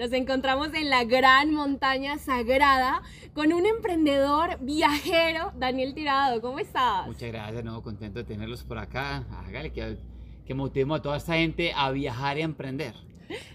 [0.00, 3.02] Nos encontramos en la gran montaña sagrada
[3.34, 6.40] con un emprendedor viajero, Daniel Tirado.
[6.40, 7.06] ¿Cómo estás?
[7.06, 9.26] Muchas gracias, no, contento de tenerlos por acá.
[9.30, 9.98] Hágale que,
[10.46, 12.94] que motivemos a toda esta gente a viajar y a emprender.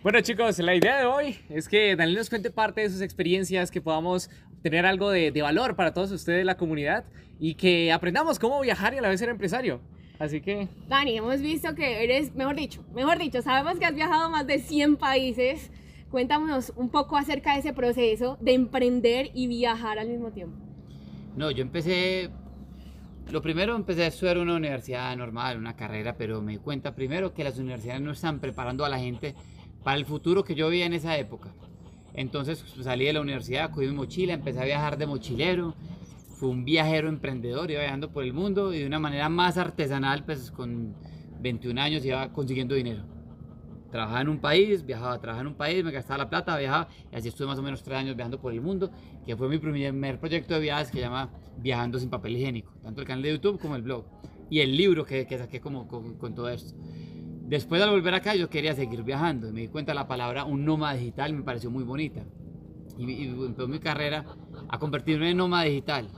[0.04, 3.71] Bueno chicos, la idea de hoy es que Daniel nos cuente parte de sus experiencias,
[3.71, 4.30] que podamos
[4.62, 7.05] tener algo de, de valor para todos ustedes, la comunidad,
[7.39, 9.82] y que aprendamos cómo viajar y a la vez ser empresario.
[10.20, 10.68] Así que...
[10.88, 14.46] Dani, hemos visto que eres, mejor dicho, mejor dicho, sabemos que has viajado a más
[14.46, 15.72] de 100 países.
[16.16, 20.56] Cuéntanos un poco acerca de ese proceso de emprender y viajar al mismo tiempo.
[21.36, 22.30] No, yo empecé,
[23.30, 27.34] lo primero empecé a estudiar una universidad normal, una carrera, pero me di cuenta primero
[27.34, 29.36] que las universidades no están preparando a la gente
[29.84, 31.54] para el futuro que yo vivía en esa época.
[32.14, 35.76] Entonces pues, salí de la universidad, cogí mi mochila, empecé a viajar de mochilero,
[36.40, 40.23] fue un viajero emprendedor, iba viajando por el mundo y de una manera más artesanal,
[40.23, 40.95] pues con
[41.42, 43.04] 21 años iba consiguiendo dinero.
[43.95, 47.16] Trabajaba en un país, viajaba, trabajaba en un país, me gastaba la plata, viajaba y
[47.16, 48.92] así estuve más o menos tres años viajando por el mundo,
[49.25, 53.00] que fue mi primer proyecto de viajes que se llama Viajando sin papel higiénico, tanto
[53.00, 54.03] el canal de YouTube como el blog
[54.50, 56.78] y el libro que, que saqué como con, con todo esto.
[57.47, 60.66] Después de volver acá yo quería seguir viajando y me di cuenta la palabra un
[60.66, 62.22] nómada digital me pareció muy bonita
[62.98, 64.25] y, y empezó mi carrera
[64.67, 66.09] a convertirme en nómada digital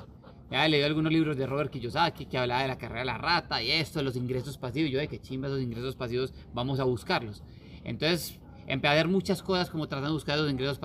[0.50, 3.62] ya leído algunos libros de Robert Kiyosaki que hablaba de la carrera de la rata
[3.62, 4.90] y esto, los ingresos pasivos.
[4.90, 7.44] Yo de que chimba esos ingresos pasivos, vamos a buscarlos.
[7.84, 10.80] Entonces empecé a ver muchas cosas como tratando de buscar esos ingresos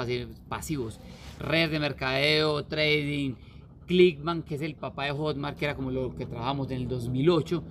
[0.49, 1.01] pasivos.
[1.39, 3.35] Redes de mercadeo, trading,
[3.87, 6.89] Clickman, que es el papá de Hotmart, que era como lo que trabajamos en el
[6.89, 7.65] 2008.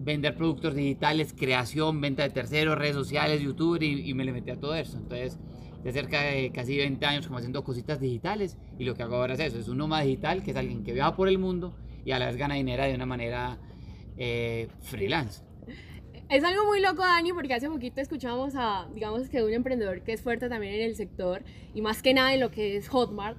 [0.00, 4.50] Vender productos digitales, creación, venta de terceros, redes sociales, YouTube y, y me le metí
[4.50, 4.96] a todo eso.
[4.98, 5.38] Entonces
[5.84, 9.34] de cerca de casi 20 años como haciendo cositas digitales y lo que hago ahora
[9.34, 11.74] es eso, es un nómada digital que es alguien que viaja por el mundo
[12.06, 13.58] y a la vez gana dinero de una manera
[14.16, 15.42] eh, freelance.
[16.34, 20.14] Es algo muy loco, Dani, porque hace poquito escuchamos a, digamos que un emprendedor que
[20.14, 23.38] es fuerte también en el sector y más que nada en lo que es Hotmart.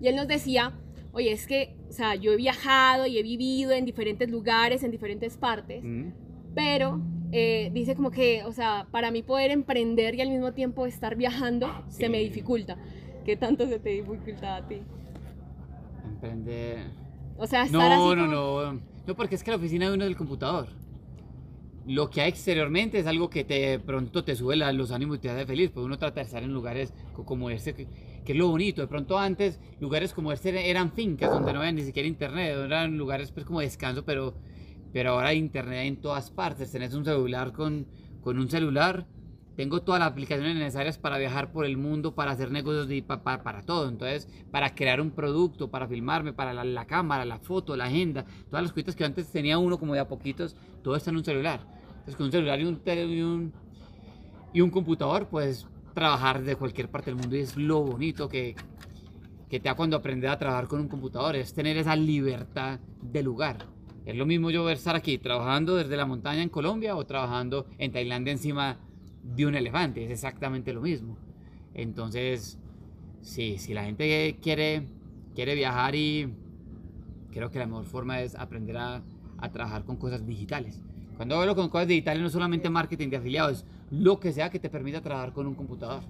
[0.00, 0.72] Y él nos decía,
[1.10, 4.92] oye, es que, o sea, yo he viajado y he vivido en diferentes lugares, en
[4.92, 6.10] diferentes partes, mm.
[6.54, 7.00] pero
[7.32, 11.16] eh, dice como que, o sea, para mí poder emprender y al mismo tiempo estar
[11.16, 12.76] viajando se me dificulta.
[13.24, 14.82] ¿Qué tanto se te dificulta a ti?
[16.04, 16.92] Emprender.
[17.38, 20.04] O sea, estar no, así no, no, no, porque es que la oficina de uno
[20.04, 20.68] es el computador.
[21.86, 25.30] Lo que hay exteriormente es algo que te pronto te sube los ánimos y te
[25.30, 27.86] hace feliz, pues uno trata de estar en lugares como este, que,
[28.24, 28.80] que, es lo bonito.
[28.82, 32.98] De pronto antes, lugares como este eran fincas donde no había ni siquiera internet, eran
[32.98, 34.34] lugares pues como descanso, pero
[34.96, 36.72] pero ahora hay internet en todas partes.
[36.72, 37.86] Tenés un celular con,
[38.22, 39.06] con un celular.
[39.54, 43.42] Tengo todas las aplicaciones necesarias para viajar por el mundo, para hacer negocios, y para,
[43.42, 43.90] para, todo.
[43.90, 48.62] Entonces, para crear un producto, para filmarme, para la, cámara, la foto, la agenda, todas
[48.62, 51.60] las cositas que antes tenía uno como de a poquitos, todo está en un celular.
[52.06, 53.52] Entonces, con un celular y un, y un,
[54.52, 58.54] y un computador, puedes trabajar de cualquier parte del mundo y es lo bonito que,
[59.48, 63.22] que te da cuando aprendes a trabajar con un computador, es tener esa libertad de
[63.24, 63.58] lugar.
[64.04, 67.90] Es lo mismo yo estar aquí trabajando desde la montaña en Colombia o trabajando en
[67.90, 68.78] Tailandia encima
[69.24, 70.04] de un elefante.
[70.04, 71.18] Es exactamente lo mismo.
[71.74, 72.60] Entonces,
[73.20, 74.86] sí, si la gente quiere,
[75.34, 76.32] quiere viajar y
[77.32, 79.02] creo que la mejor forma es aprender a,
[79.38, 80.80] a trabajar con cosas digitales.
[81.16, 84.68] Cuando hablo con cosas digitales no solamente marketing de afiliados, lo que sea que te
[84.68, 86.02] permita trabajar con un computador.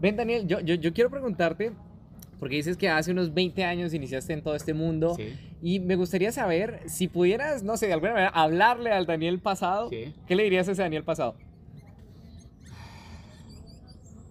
[0.00, 1.72] Ven Daniel, yo, yo, yo quiero preguntarte,
[2.38, 5.14] porque dices que hace unos 20 años iniciaste en todo este mundo.
[5.14, 5.34] Sí.
[5.62, 9.88] Y me gustaría saber si pudieras, no sé, de alguna manera hablarle al Daniel pasado.
[9.88, 10.12] Sí.
[10.26, 11.36] ¿Qué le dirías a ese Daniel pasado?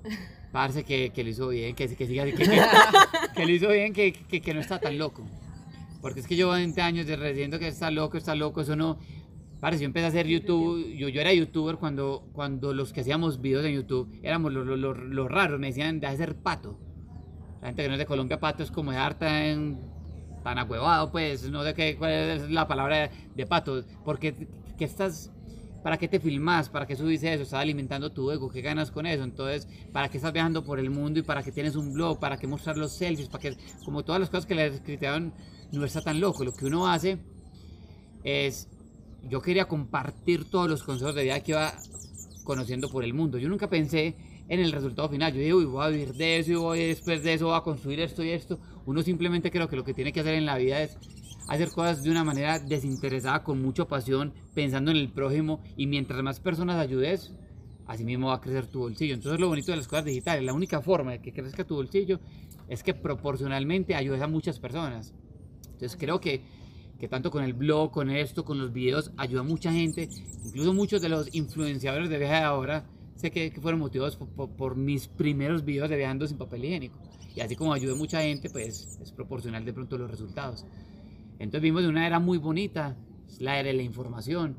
[0.52, 2.46] Parece que, que lo hizo bien, que, que siga, que, que,
[3.46, 5.24] lo hizo bien, que, que, no está tan loco.
[6.02, 9.00] Porque es que yo 20 años de diciendo que está loco, está loco, eso no.
[9.60, 13.42] Parece, yo empecé a hacer YouTube, yo, yo era youtuber cuando, cuando los que hacíamos
[13.42, 16.80] videos en YouTube éramos los lo, lo, lo raros, me decían de hacer pato.
[17.62, 19.80] La gente que no es de Colombia, pato es como de harta en
[20.44, 25.32] tan acuevado, pues, no sé qué, cuál es la palabra de pato, porque ¿qué estás,
[25.82, 26.70] ¿para qué te filmas?
[26.70, 27.42] ¿Para qué subís eso?
[27.42, 28.50] ¿Estás alimentando tu ego?
[28.50, 29.24] ¿Qué ganas con eso?
[29.24, 32.20] Entonces, ¿para qué estás viajando por el mundo y para qué tienes un blog?
[32.20, 33.30] ¿Para qué mostrar los selfies?
[33.30, 35.34] ¿Para qué, como todas las cosas que le criticaban,
[35.72, 36.44] no está tan loco.
[36.44, 37.18] Lo que uno hace
[38.24, 38.70] es,
[39.30, 41.74] yo quería compartir todos los consejos de vida que iba
[42.44, 43.38] conociendo por el mundo.
[43.38, 44.16] Yo nunca pensé
[44.48, 45.34] en el resultado final.
[45.34, 48.00] Yo digo, voy a vivir de eso y voy después de eso voy a construir
[48.00, 48.60] esto y esto.
[48.86, 50.98] Uno simplemente creo que lo que tiene que hacer en la vida es
[51.48, 56.22] hacer cosas de una manera desinteresada, con mucha pasión, pensando en el prójimo y mientras
[56.24, 57.34] más personas ayudes,
[57.88, 59.14] así mismo va a crecer tu bolsillo.
[59.14, 62.20] Entonces lo bonito de las cosas digitales, la única forma de que crezca tu bolsillo
[62.68, 65.14] es que proporcionalmente ayudes a muchas personas.
[65.66, 66.42] Entonces creo que,
[67.06, 70.10] que tanto con el blog, con esto, con los videos, ayuda a mucha gente,
[70.44, 72.84] incluso muchos de los influenciadores de viaje de ahora
[73.16, 76.98] sé que, fueron motivados por, mis primeros videos de viajando sin papel higiénico.
[77.36, 80.66] Y así como ayudé a mucha gente, pues es proporcional de pronto los resultados.
[81.38, 82.98] Entonces vimos de una era muy bonita,
[83.40, 84.56] la era de la información.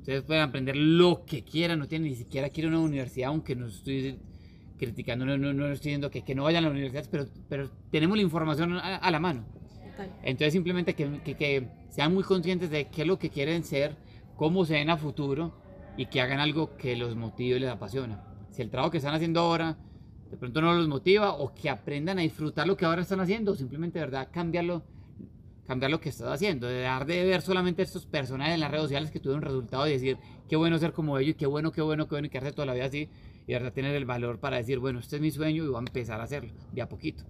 [0.00, 3.28] Ustedes pueden aprender lo que quieran, no tienen ni siquiera que ir a una universidad,
[3.28, 4.18] aunque no estoy
[4.76, 8.16] criticando, no, no, no estoy diciendo que, no vayan a la universidad, pero, pero tenemos
[8.16, 9.44] la información a, la mano.
[10.22, 13.96] Entonces simplemente que, que, que, sean muy conscientes de qué es lo que quieren ser,
[14.36, 15.52] cómo se ven a futuro
[15.96, 18.22] y que hagan algo que los motive y les apasiona.
[18.50, 19.76] Si el trabajo que están haciendo ahora
[20.30, 23.52] de pronto no los motiva o que aprendan a disfrutar lo que ahora están haciendo,
[23.52, 24.82] o simplemente de verdad cambiarlo,
[25.66, 28.84] cambiar lo que estás haciendo, de dejar de ver solamente estos personajes en las redes
[28.84, 30.18] sociales que tuvieron resultado y decir
[30.48, 32.66] qué bueno ser como ellos y qué bueno, qué bueno, qué bueno y quedarse toda
[32.66, 33.08] la vida así
[33.46, 35.76] y de verdad tener el valor para decir, bueno, este es mi sueño y voy
[35.76, 37.24] a empezar a hacerlo de a poquito.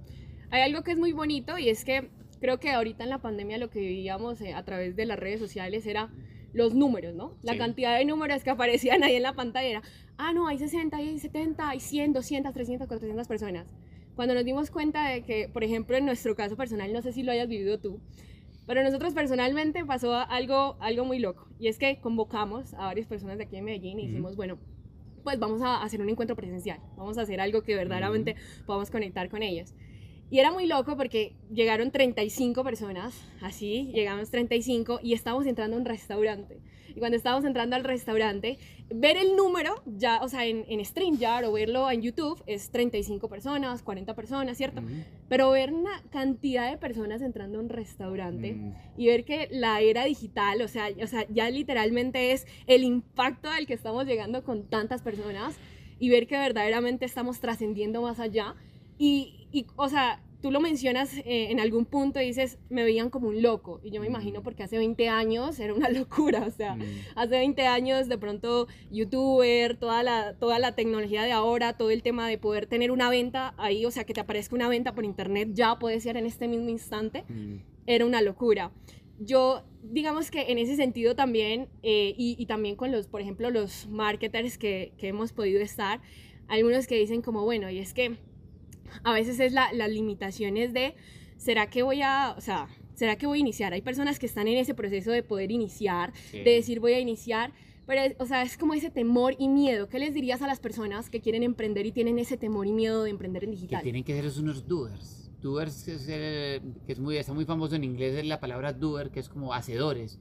[0.50, 3.58] Hay algo que es muy bonito y es que creo que ahorita en la pandemia
[3.58, 6.10] lo que vivíamos eh, a través de las redes sociales era
[6.52, 7.34] los números, ¿no?
[7.42, 9.82] La cantidad de números que aparecían ahí en la pantalla era,
[10.16, 13.66] ah, no, hay 60, hay 70, hay 100, 200, 300, 400 personas.
[14.16, 17.22] Cuando nos dimos cuenta de que, por ejemplo, en nuestro caso personal, no sé si
[17.22, 18.00] lo hayas vivido tú,
[18.66, 21.48] pero nosotros personalmente pasó algo, algo muy loco.
[21.58, 24.58] Y es que convocamos a varias personas de aquí en Medellín y dijimos, bueno,
[25.22, 28.34] pues vamos a hacer un encuentro presencial, vamos a hacer algo que verdaderamente
[28.66, 29.74] podamos conectar con ellas.
[30.30, 35.80] Y era muy loco porque llegaron 35 personas, así, llegamos 35 y estábamos entrando a
[35.80, 36.60] un restaurante.
[36.94, 38.58] Y cuando estábamos entrando al restaurante,
[38.92, 43.28] ver el número, ya, o sea, en, en StreamYard o verlo en YouTube, es 35
[43.28, 44.82] personas, 40 personas, ¿cierto?
[45.28, 48.74] Pero ver una cantidad de personas entrando a un restaurante mm.
[48.96, 53.48] y ver que la era digital, o sea, o sea, ya literalmente es el impacto
[53.48, 55.56] al que estamos llegando con tantas personas
[55.98, 58.56] y ver que verdaderamente estamos trascendiendo más allá
[58.98, 63.10] y, y, o sea, tú lo mencionas eh, en algún punto y dices, me veían
[63.10, 63.80] como un loco.
[63.82, 64.42] Y yo me imagino mm.
[64.42, 66.44] porque hace 20 años era una locura.
[66.46, 66.82] O sea, mm.
[67.16, 72.02] hace 20 años de pronto youtuber, toda la, toda la tecnología de ahora, todo el
[72.02, 75.04] tema de poder tener una venta ahí, o sea, que te aparezca una venta por
[75.04, 77.56] internet ya puede ser en este mismo instante, mm.
[77.86, 78.72] era una locura.
[79.20, 83.50] Yo, digamos que en ese sentido también, eh, y, y, también con los, por ejemplo,
[83.50, 86.00] los marketers que, que hemos podido estar,
[86.46, 88.16] algunos que dicen como, bueno, y es que
[89.02, 90.94] a veces es la, las limitaciones de,
[91.36, 93.72] ¿será que voy a, o sea, ¿será que voy a iniciar?
[93.72, 97.52] Hay personas que están en ese proceso de poder iniciar, de decir voy a iniciar,
[97.86, 99.88] pero, o sea, es como ese temor y miedo.
[99.88, 103.04] ¿Qué les dirías a las personas que quieren emprender y tienen ese temor y miedo
[103.04, 103.80] de emprender en digital?
[103.80, 105.30] Que tienen que ser unos doers.
[105.40, 109.20] Doers, es que es muy, está muy famoso en inglés, es la palabra doer, que
[109.20, 110.18] es como hacedores.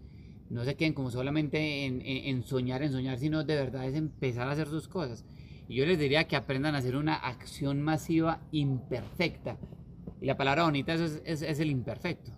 [0.49, 4.47] No se queden como solamente en, en soñar, en soñar, sino de verdad es empezar
[4.47, 5.25] a hacer sus cosas.
[5.67, 9.57] Y yo les diría que aprendan a hacer una acción masiva imperfecta.
[10.21, 12.31] Y la palabra bonita es, es, el imperfecto.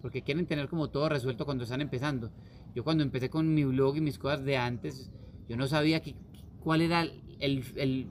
[0.00, 2.30] Porque quieren tener como todo resuelto cuando están empezando.
[2.74, 5.10] Yo cuando empecé con mi blog y mis cosas de antes,
[5.48, 6.14] yo no sabía que,
[6.60, 7.02] cuál era
[7.40, 8.06] el, el,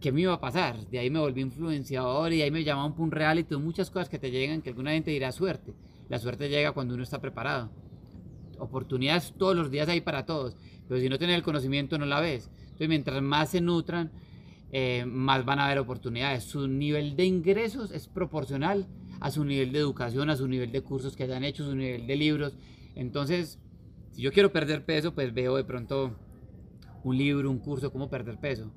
[0.00, 0.86] qué me iba a pasar.
[0.88, 4.30] De ahí me volví influenciador y ahí me llamaban un reality, muchas cosas que te
[4.30, 5.74] llegan que alguna gente dirá suerte.
[6.08, 7.70] La suerte llega cuando uno está preparado.
[8.58, 10.56] Oportunidades todos los días hay para todos,
[10.88, 12.50] pero si no tienes el conocimiento no la ves.
[12.76, 14.12] Entonces, mientras más se nutran,
[14.70, 16.44] eh, más van a haber oportunidades.
[16.44, 18.86] Su nivel de ingresos es proporcional
[19.18, 22.06] a su nivel de educación, a su nivel de cursos que hayan hecho, su nivel
[22.06, 22.54] de libros.
[22.94, 23.58] Entonces,
[24.10, 26.18] si yo quiero perder peso, pues veo de pronto
[27.02, 28.70] un libro, un curso, cómo perder peso.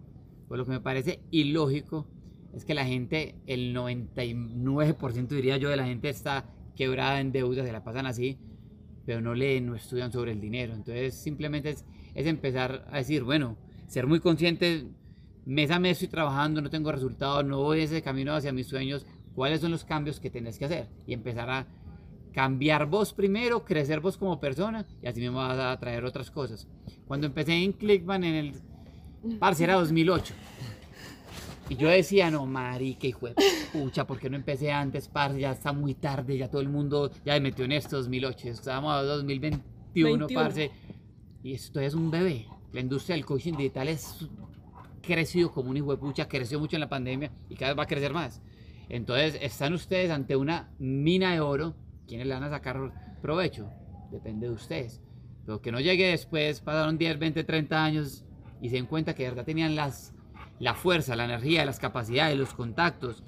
[0.47, 2.07] Pues lo que me parece ilógico
[2.53, 6.45] es que la gente, el 99% diría yo de la gente está
[6.77, 8.37] quebrada en deudas, se la pasan así,
[9.05, 10.73] pero no leen, no estudian sobre el dinero.
[10.73, 11.83] Entonces simplemente es,
[12.15, 13.57] es empezar a decir, bueno,
[13.89, 14.85] ser muy consciente,
[15.45, 19.05] mes a mes estoy trabajando, no tengo resultados, no voy ese camino hacia mis sueños,
[19.33, 21.67] cuáles son los cambios que tenés que hacer y empezar a
[22.31, 26.67] cambiar vos primero, crecer vos como persona y así mismo vas a traer otras cosas.
[27.07, 28.53] Cuando empecé en Clickbank en el,
[29.39, 30.35] parce, era 2008.
[31.69, 33.35] Y yo decía, no, marica, hijo de
[33.73, 35.39] pucha, ¿por qué no empecé antes, parce?
[35.39, 38.49] Ya está muy tarde, ya todo el mundo ya me metió en esto 2008.
[38.49, 40.71] Estábamos a 2021, parce.
[41.43, 44.27] Y esto es un bebé la industria del coaching digital es
[45.01, 47.83] crecido como un hijo de pucha, creció mucho en la pandemia y cada vez va
[47.83, 48.41] a crecer más.
[48.89, 51.75] Entonces, están ustedes ante una mina de oro.
[52.07, 53.69] ¿Quiénes le van a sacar provecho?
[54.11, 55.01] Depende de ustedes.
[55.45, 58.25] Pero que no llegue después, pasaron 10, 20, 30 años
[58.61, 60.13] y se den cuenta que de verdad tenían las,
[60.59, 63.23] la fuerza, la energía, las capacidades, los contactos.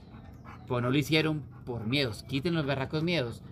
[0.67, 2.24] Pues no lo hicieron por miedos.
[2.24, 3.43] Quiten los berracos miedos.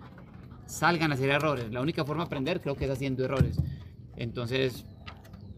[0.66, 1.70] Salgan a hacer errores.
[1.72, 3.60] La única forma de aprender creo que es haciendo errores.
[4.16, 4.84] Entonces,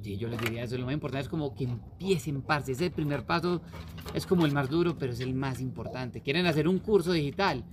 [0.02, 3.24] Sí, yo les diría eso, lo más importante es como que empiecen, parce, ese primer
[3.24, 3.62] paso
[4.14, 6.20] es como el más duro, pero es el más importante.
[6.20, 7.64] ¿Quieren hacer un curso digital?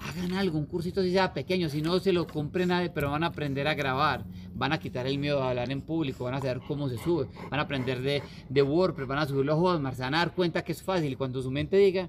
[0.00, 3.22] hagan algo, un cursito si sea pequeño, si no se lo compre nadie, pero van
[3.22, 6.40] a aprender a grabar, van a quitar el miedo a hablar en público, van a
[6.40, 10.02] saber cómo se sube, van a aprender de, de WordPress, van a a Hotmart, se
[10.02, 11.12] van a dar cuenta que es fácil.
[11.12, 12.08] Y cuando su mente diga,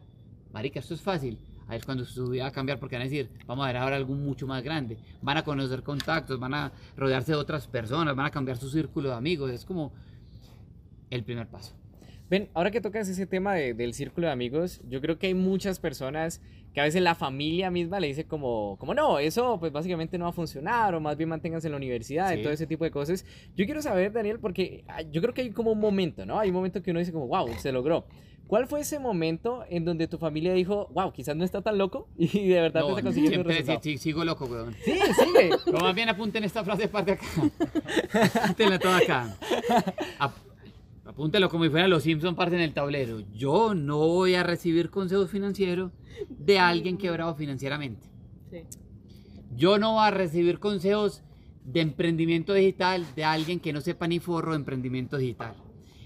[0.53, 1.37] marica, esto es fácil,
[1.75, 3.95] es cuando su vida va a cambiar porque van a decir, vamos a ver ahora
[3.95, 4.97] algo mucho más grande.
[5.21, 9.09] Van a conocer contactos, van a rodearse de otras personas, van a cambiar su círculo
[9.09, 9.51] de amigos.
[9.51, 9.93] Es como
[11.09, 11.75] el primer paso.
[12.29, 15.79] Ven, ahora que tocas ese tema del círculo de amigos, yo creo que hay muchas
[15.79, 16.41] personas
[16.73, 20.25] que a veces la familia misma le dice como, como no, eso pues básicamente no
[20.25, 22.91] va a funcionar o más bien manténganse en la universidad y todo ese tipo de
[22.91, 23.25] cosas.
[23.55, 26.39] Yo quiero saber, Daniel, porque ah, yo creo que hay como un momento, ¿no?
[26.39, 28.05] Hay un momento que uno dice como, wow, se logró.
[28.47, 32.09] ¿Cuál fue ese momento en donde tu familia dijo, wow, quizás no está tan loco
[32.17, 34.75] y de verdad te está consiguiendo siempre, sí, sigo loco, weón.
[34.83, 35.51] Sí, sigue.
[35.65, 37.25] Pero más bien apunten esta frase parte acá.
[38.43, 39.37] Apúntenla toda acá.
[41.12, 43.20] Apúntelo como si fuera los Simpson parte en el tablero.
[43.34, 45.91] Yo no voy a recibir consejos financieros
[46.30, 48.08] de alguien quebrado financieramente.
[49.53, 51.22] Yo no voy a recibir consejos
[51.65, 55.53] de emprendimiento digital de alguien que no sepa ni forro de emprendimiento digital.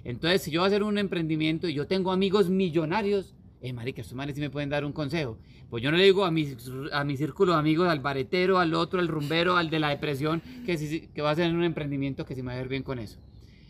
[0.03, 4.01] Entonces, si yo voy a hacer un emprendimiento y yo tengo amigos millonarios, eh, marica,
[4.01, 5.37] estos manes sí me pueden dar un consejo.
[5.69, 6.47] Pues yo no le digo a mi,
[6.91, 10.41] a mi círculo de amigos, al baretero, al otro, al rumbero, al de la depresión,
[10.65, 12.97] que, que va a hacer un emprendimiento que se me va a ver bien con
[12.97, 13.19] eso.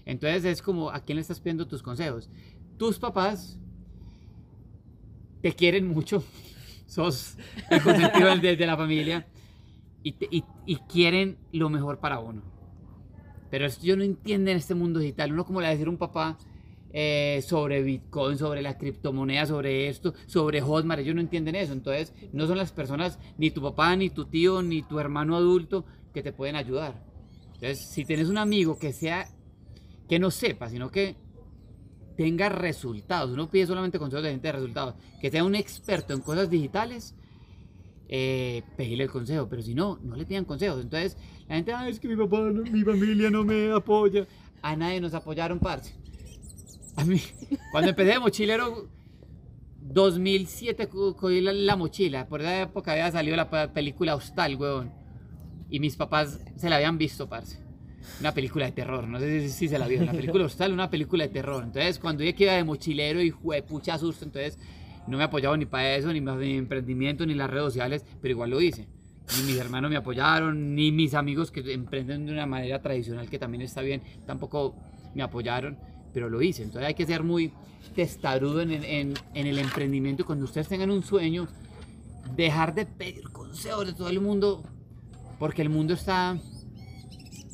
[0.05, 2.29] Entonces es como, ¿a quién le estás pidiendo tus consejos?
[2.77, 3.59] Tus papás
[5.41, 6.23] te quieren mucho,
[6.85, 7.37] sos
[7.69, 9.27] el consentido de, la familia
[10.03, 10.15] y,
[10.65, 12.43] y, quieren lo mejor para uno.
[13.49, 15.31] Pero yo no entiendo en este mundo digital.
[15.31, 16.37] Uno como le va a decir a un papá
[16.97, 21.73] eh, sobre Bitcoin, sobre la criptomoneda, sobre esto, sobre Hotmart, ellos no entienden eso.
[21.73, 25.85] Entonces no son las personas, ni tu papá, ni tu tío, ni tu hermano adulto
[26.13, 27.03] que te pueden ayudar.
[27.55, 29.27] Entonces, si tienes un amigo que sea
[30.07, 31.15] que no sepa, sino que
[32.15, 33.31] tenga resultados.
[33.31, 34.95] Uno pide solamente consejos de gente de resultados.
[35.21, 37.15] Que sea un experto en cosas digitales,
[38.07, 39.47] eh, el consejo.
[39.49, 40.81] Pero si no, no le pidan consejos.
[40.81, 44.27] Entonces, la gente, ah, es que mi papá, mi familia no me apoya.
[44.61, 45.95] A nadie nos apoyaron, parce.
[46.95, 47.21] A mí,
[47.71, 48.89] cuando empecé de mochilero,
[49.81, 52.27] 2007 cogí la, mochila.
[52.27, 54.91] Por esa época había salido la película Hostal, weón.
[55.69, 57.64] Y mis papás se la habían visto, parce
[58.19, 61.25] una película de terror, no sé si, se la vio, una película hostal, una película
[61.25, 61.63] de terror.
[61.63, 63.31] Entonces, cuando yo iba de mochilero y
[63.67, 64.57] pucha susto, entonces
[65.07, 68.49] no me apoyaba ni para eso, ni mi emprendimiento, ni las redes sociales, pero igual
[68.49, 68.87] lo hice.
[69.37, 73.39] Ni mis hermanos me apoyaron, ni mis amigos que emprenden de una manera tradicional, que
[73.39, 74.75] también está bien, tampoco
[75.13, 75.77] me apoyaron,
[76.13, 76.63] pero lo hice.
[76.63, 77.51] Entonces hay que ser muy
[77.95, 81.47] testarudo en, en, en el emprendimiento cuando ustedes tengan un sueño,
[82.35, 84.63] dejar de pedir consejos de todo el mundo,
[85.39, 86.37] porque el mundo está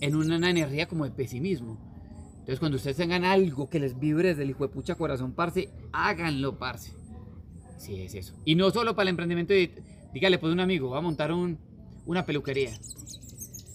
[0.02, 1.78] en una energía como de pesimismo.
[2.32, 5.70] Entonces, cuando ustedes tengan algo que les vibre desde el hijo de pucha corazón, parce,
[5.94, 6.92] háganlo, parce.
[7.78, 8.34] Sí, es eso.
[8.44, 9.54] Y no solo para el emprendimiento,
[10.12, 11.60] dígale, pues un amigo, va a montar un,
[12.06, 12.72] una peluquería.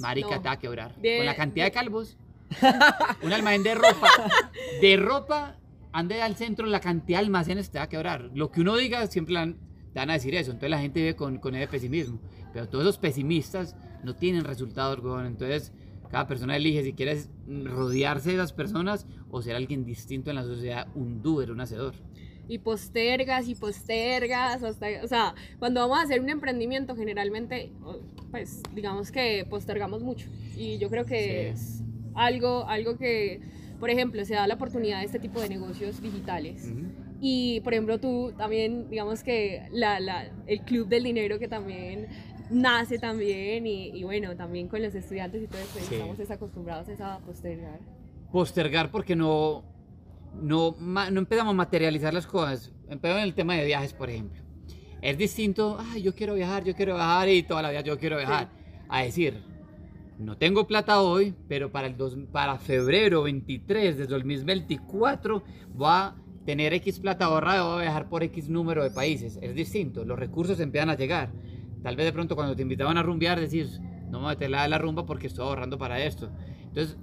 [0.00, 0.94] Marica, te va a quebrar.
[0.94, 2.16] Con la cantidad de, calvos.
[3.22, 4.08] un almacén de ropa.
[4.80, 5.56] De ropa,
[5.92, 8.30] ande al centro, la cantidad de almacenes te va a quebrar.
[8.34, 9.34] Lo que uno diga, siempre
[9.92, 10.50] te van a decir eso.
[10.50, 12.20] Entonces la gente vive con, con ese pesimismo.
[12.52, 15.72] Pero todos esos pesimistas no tienen resultados, Entonces
[16.10, 20.44] cada persona elige si quieres rodearse de esas personas o ser alguien distinto en la
[20.44, 21.94] sociedad, un doer, un hacedor.
[22.48, 27.72] Y postergas y postergas, hasta, o sea, cuando vamos a hacer un emprendimiento generalmente,
[28.30, 30.28] pues digamos que postergamos mucho.
[30.56, 31.82] Y yo creo que es
[32.14, 33.40] algo, algo que,
[33.80, 36.72] por ejemplo, se da la oportunidad de este tipo de negocios digitales.
[37.20, 42.06] Y, por ejemplo, tú también, digamos que la, la, el Club del Dinero que también
[42.50, 47.80] nace también y, bueno, también con los estudiantes y todo eso, estamos acostumbrados a postergar.
[48.32, 49.64] Postergar porque no,
[50.40, 52.72] no, no empezamos a materializar las cosas.
[52.88, 54.42] Empezamos en el tema de viajes, por ejemplo.
[55.02, 58.16] Es distinto, ay, yo quiero viajar, yo quiero viajar y toda la vida yo quiero
[58.16, 58.50] viajar.
[58.88, 59.42] A decir,
[60.18, 65.42] no tengo plata hoy, pero para, el dos, para febrero 23 de 2024
[65.74, 69.38] voy a tener X plata ahorrada, voy a viajar por X número de países.
[69.42, 71.30] Es distinto, los recursos empiezan a llegar.
[71.82, 73.80] Tal vez de pronto cuando te invitaban a rumbear decís,
[74.10, 76.30] no me meter la la rumba porque estoy ahorrando para esto.
[76.64, 76.96] Entonces,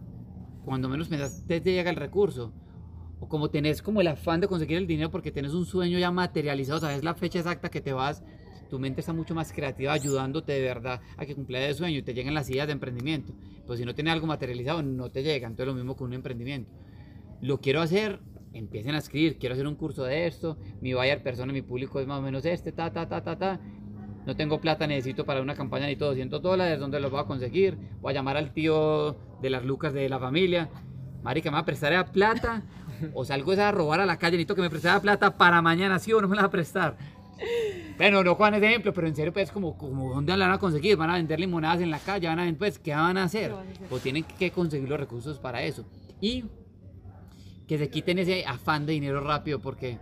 [0.66, 2.54] cuando menos pensás, te llega el recurso.
[3.20, 6.12] O como tenés como el afán de conseguir el dinero porque tenés un sueño ya
[6.12, 8.24] materializado, sabes la fecha exacta que te vas,
[8.70, 12.02] tu mente está mucho más creativa ayudándote de verdad a que cumpla ese sueño y
[12.02, 13.34] te lleguen las ideas de emprendimiento.
[13.66, 15.48] Pues si no tienes algo materializado, no te llega.
[15.48, 16.72] Entonces lo mismo con un emprendimiento.
[17.40, 18.20] Lo quiero hacer,
[18.52, 22.08] empiecen a escribir, quiero hacer un curso de esto, mi buyer persona, mi público es
[22.08, 23.60] más o menos este, ta, ta, ta, ta, ta
[24.26, 27.26] no tengo plata, necesito para una campaña ni todo 200 dólares, ¿dónde los voy a
[27.26, 27.78] conseguir?
[28.02, 30.70] Voy a llamar al tío de las lucas de la familia,
[31.24, 32.64] marica, ¿me va a prestar a plata?
[33.14, 36.14] O salgo a robar a la calle, necesito que me preste plata para mañana, ¿sí
[36.14, 36.96] o no me la va a prestar?
[37.98, 40.60] Bueno, no con ese ejemplo, pero en serio, pues, como, como ¿dónde la van a
[40.60, 40.98] conseguir?
[40.98, 42.28] ¿Van a vender limonadas en la calle?
[42.28, 43.54] ¿Van a vender, pues, qué van a hacer?
[43.90, 45.86] O tienen que conseguir los recursos para eso.
[46.22, 46.46] Y
[47.68, 50.00] que se quiten ese afán de dinero rápido, porque,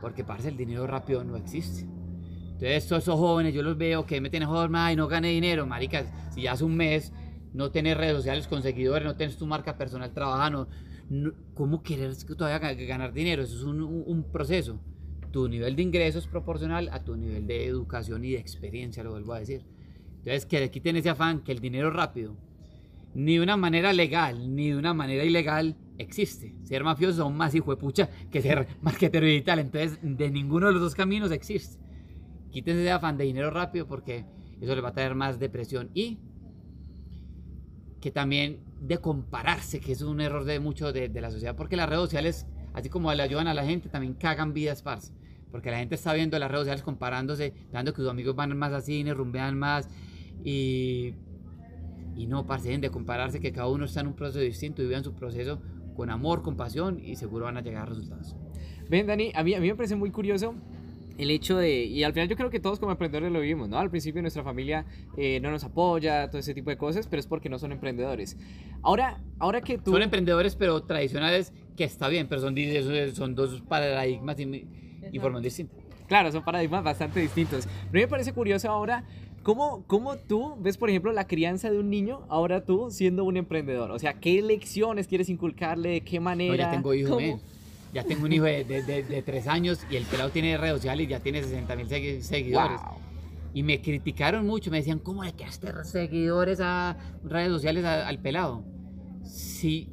[0.00, 1.86] porque, parece el dinero rápido no existe.
[2.62, 6.06] Entonces, todos esos jóvenes, yo los veo que meten a y no gane dinero, maricas,
[6.32, 7.12] si ya hace un mes
[7.52, 10.68] no tienes redes sociales con seguidores, no tienes tu marca personal trabajando,
[11.54, 13.42] ¿cómo querer todavía ganar dinero?
[13.42, 14.78] Eso es un, un, proceso.
[15.32, 19.10] Tu nivel de ingreso es proporcional a tu nivel de educación y de experiencia, lo
[19.10, 19.64] vuelvo a decir.
[20.18, 22.36] Entonces, que le quiten ese afán, que el dinero rápido,
[23.12, 26.54] ni de una manera legal, ni de una manera ilegal, existe.
[26.62, 29.58] Ser mafioso es más hijo de pucha que ser marketero digital.
[29.58, 31.81] Entonces, de ninguno de los dos caminos existe.
[32.52, 34.26] Quítense ese afán de dinero rápido porque
[34.60, 36.18] eso les va a traer más depresión y
[38.00, 41.88] que también de compararse, que es un error de mucho de, la sociedad, porque las
[41.88, 45.12] redes sociales, así como le ayudan a la gente, también cagan vidas, parce.
[45.50, 48.72] Porque la gente está viendo las redes sociales comparándose, dando que sus amigos van más
[48.72, 49.88] a cine, rumbean más,
[50.42, 51.14] y,
[52.16, 55.04] y no, parce, de compararse, que cada uno está en un proceso distinto y vivan
[55.04, 55.62] su proceso
[55.94, 58.34] con amor, con pasión, y seguro van a llegar a resultados.
[58.90, 60.56] Ven, Dani, a mí, a mí me parece muy curioso
[61.18, 63.78] el hecho de, y al final yo creo que todos como emprendedores lo vivimos, ¿no?
[63.78, 67.26] Al principio nuestra familia eh, no nos apoya, todo ese tipo de cosas, pero es
[67.26, 68.36] porque no son emprendedores.
[68.82, 69.92] Ahora, ahora que tú...
[69.92, 72.56] Son emprendedores, pero tradicionales, que está bien, pero son,
[73.14, 74.66] son dos paradigmas y,
[75.12, 75.78] y formas distintas.
[76.06, 77.66] Claro, son paradigmas bastante distintos.
[77.90, 79.04] Pero me parece curioso ahora
[79.42, 83.36] ¿Cómo, ¿Cómo, tú ves, por ejemplo, la crianza de un niño ahora tú siendo un
[83.36, 83.90] emprendedor?
[83.90, 85.90] O sea, ¿qué lecciones quieres inculcarle?
[85.90, 86.52] ¿De qué manera?
[86.52, 87.20] No, ya tengo hijos,
[87.92, 91.10] ya tengo un hijo de, de, tres años y el pelado tiene redes sociales y
[91.10, 91.88] ya tiene 60 mil
[92.22, 92.80] seguidores.
[93.54, 98.64] Y me criticaron mucho, me decían, ¿cómo le quedaste seguidores a redes sociales al pelado?
[99.24, 99.92] Si,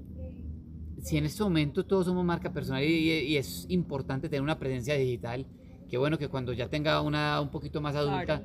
[1.01, 5.46] si en este momento todos somos marca personal y, es importante tener una presencia digital,
[5.89, 8.44] qué bueno que cuando ya tenga una un poquito más adulta,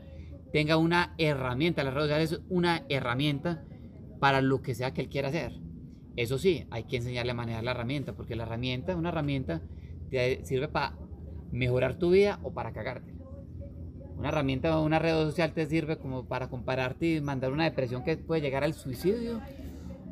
[0.52, 3.64] tenga una herramienta, las redes sociales es una herramienta
[4.18, 5.63] para lo que sea que él quiera hacer.
[6.16, 9.62] Eso sí, hay que enseñarle a manejar la herramienta, porque la herramienta, una herramienta,
[10.10, 10.96] te sirve para
[11.50, 13.14] mejorar tu vida o para cagarte.
[14.16, 18.04] Una herramienta o una red social te sirve como para compararte y mandar una depresión
[18.04, 19.40] que puede llegar al suicidio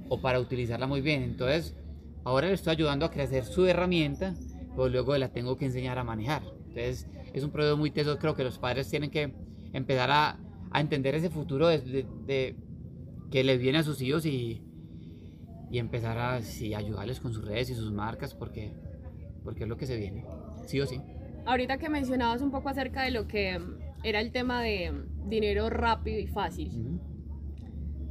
[0.08, 1.22] o para utilizarla muy bien.
[1.22, 1.76] Entonces,
[2.24, 4.34] ahora le estoy ayudando a crecer su herramienta,
[4.74, 6.42] pero luego la tengo que enseñar a manejar.
[6.68, 8.18] Entonces, es un proceso muy teso.
[8.18, 9.32] Creo que los padres tienen que
[9.72, 10.38] empezar a,
[10.74, 11.68] entender ese futuro
[12.26, 14.62] que les viene a sus hijos y,
[15.72, 18.74] y empezar a ayudarles con sus redes y sus marcas porque,
[19.42, 20.26] porque es lo que se viene,
[20.66, 21.00] sí o sí.
[21.46, 23.58] Ahorita que mencionabas un poco acerca de lo que
[24.04, 24.92] era el tema de
[25.24, 27.00] dinero rápido y fácil,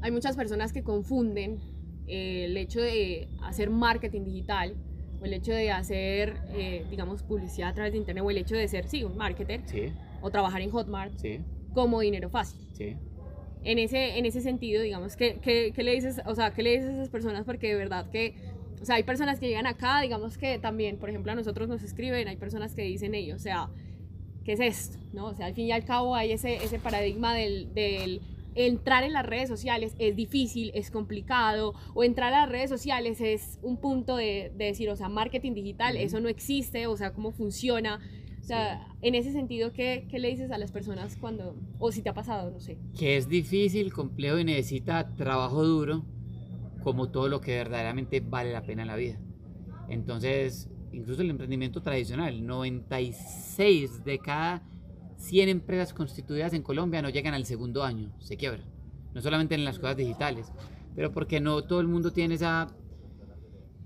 [0.01, 1.59] hay muchas personas que confunden
[2.07, 4.75] eh, el hecho de hacer marketing digital
[5.21, 8.55] o el hecho de hacer, eh, digamos, publicidad a través de internet o el hecho
[8.55, 9.61] de ser, sí, un marketer
[10.19, 11.13] o trabajar en Hotmart
[11.75, 12.59] como dinero fácil.
[12.73, 12.97] Sí
[13.63, 16.71] en ese, en ese sentido, digamos, ¿qué, qué, qué le dices, o sea, qué le
[16.71, 17.45] dices a esas personas?
[17.45, 18.35] Porque de verdad que,
[18.81, 21.83] o sea, hay personas que llegan acá, digamos que también, por ejemplo, a nosotros nos
[21.83, 23.69] escriben, hay personas que dicen ellos, o sea,
[24.43, 24.97] ¿qué es esto?
[25.13, 25.27] ¿No?
[25.27, 28.21] O sea, al fin y al cabo hay ese, ese paradigma del, del
[28.55, 33.21] entrar en las redes sociales es difícil, es complicado, o entrar a las redes sociales
[33.21, 37.13] es un punto de, de decir, o sea, marketing digital, eso no existe, o sea,
[37.13, 37.99] cómo funciona.
[38.41, 42.01] O sea, en ese sentido, ¿qué, ¿qué, le dices a las personas cuando, o si
[42.01, 42.79] te ha pasado, no sé?
[42.97, 46.03] Que es difícil, complejo y necesita trabajo duro,
[46.83, 49.19] como todo lo que verdaderamente vale la pena en la vida.
[49.89, 54.63] Entonces, incluso el emprendimiento tradicional, 96 de cada
[55.17, 58.65] 100 empresas constituidas en Colombia no llegan al segundo año, se quiebran.
[59.13, 60.51] No solamente en las cosas digitales,
[60.95, 62.67] pero porque no todo el mundo tiene esa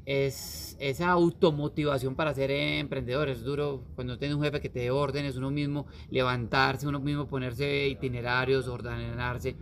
[0.05, 3.29] es esa automotivación para ser emprendedor.
[3.29, 7.27] Es duro cuando tienes un jefe que te dé órdenes, uno mismo levantarse, uno mismo
[7.27, 9.55] ponerse itinerarios, ordenarse.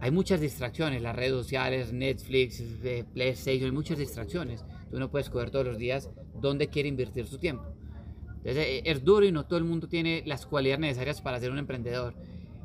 [0.00, 4.64] Hay muchas distracciones, las redes sociales, Netflix, eh, PlayStation, hay muchas distracciones.
[4.92, 6.10] Uno puede escoger todos los días
[6.40, 7.64] dónde quiere invertir su tiempo.
[8.38, 11.50] Entonces eh, es duro y no todo el mundo tiene las cualidades necesarias para ser
[11.50, 12.14] un emprendedor.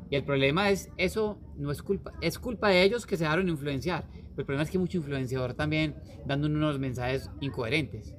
[0.08, 3.48] Y el problema es, eso no es culpa, es culpa de ellos que se dejaron
[3.48, 5.94] influenciar el problema es que mucho influenciador también
[6.26, 8.14] dando unos mensajes incoherentes.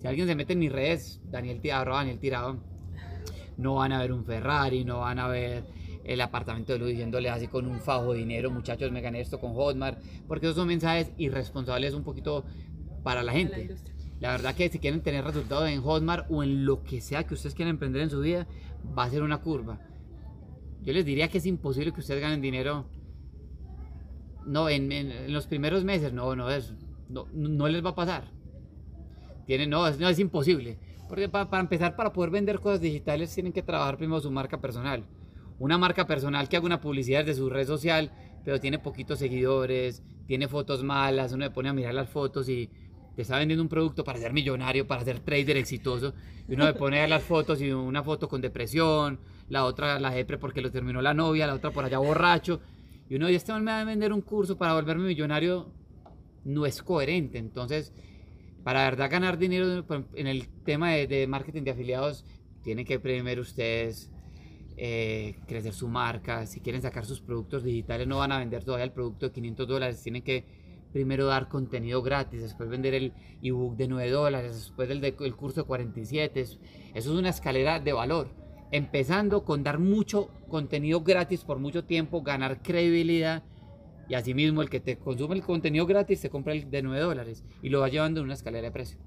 [0.00, 2.60] Si alguien se mete en mis redes, Daniel Tirado, Daniel Tirado,
[3.56, 5.64] no van a ver un Ferrari, no van a ver
[6.04, 9.38] el apartamento de luz diciéndole así con un fajo de dinero, muchachos, me gané esto
[9.38, 12.44] con Hotmart, porque esos son mensajes irresponsables un poquito
[13.04, 13.76] para la gente.
[14.18, 17.34] La, verdad que si quieren tener resultados en Hotmart o en lo que sea que
[17.34, 18.48] ustedes quieran emprender en su vida,
[18.98, 19.78] va a ser una curva.
[20.82, 22.86] Yo les diría que es imposible que ustedes ganen dinero
[24.46, 26.74] no, en, los primeros meses, no, no, es,
[27.08, 28.24] no, no les va a pasar.
[29.46, 30.78] Tiene, no, es, no, es imposible.
[31.08, 35.04] Porque para, empezar, para poder vender cosas digitales, tienen que trabajar primero su marca personal.
[35.58, 38.10] Una marca personal que haga una publicidad de su red social,
[38.44, 42.70] pero tiene poquitos seguidores, tiene fotos malas, uno le pone a mirar las fotos y
[43.14, 46.14] te está vendiendo un producto para ser millonario, para ser trader exitoso,
[46.48, 49.20] y uno le pone a las fotos y una foto con depresión,
[49.52, 52.62] la otra la depre porque lo terminó la novia, la otra por allá borracho,
[53.10, 55.70] y uno, y este me va a vender un curso para volverme millonario,
[56.44, 57.36] no es coherente.
[57.36, 57.92] Entonces,
[58.64, 59.84] para verdad ganar dinero
[60.14, 62.24] en el tema de, marketing de afiliados,
[62.62, 64.10] tienen que primero ustedes
[64.78, 66.46] eh, crecer su marca.
[66.46, 69.68] Si quieren sacar sus productos digitales, no van a vender todavía el producto de 500
[69.68, 70.46] dólares, tienen que
[70.94, 73.12] primero dar contenido gratis, después vender el
[73.42, 76.40] ebook de 9 dólares, después el, el curso de 47.
[76.40, 76.58] Eso
[76.94, 78.40] es una escalera de valor.
[78.72, 83.42] Empezando con dar mucho contenido gratis por mucho tiempo, ganar credibilidad
[84.08, 87.44] y asimismo el que te consume el contenido gratis te compra el de 9 dólares
[87.62, 88.98] y lo va llevando en una escalera de precio.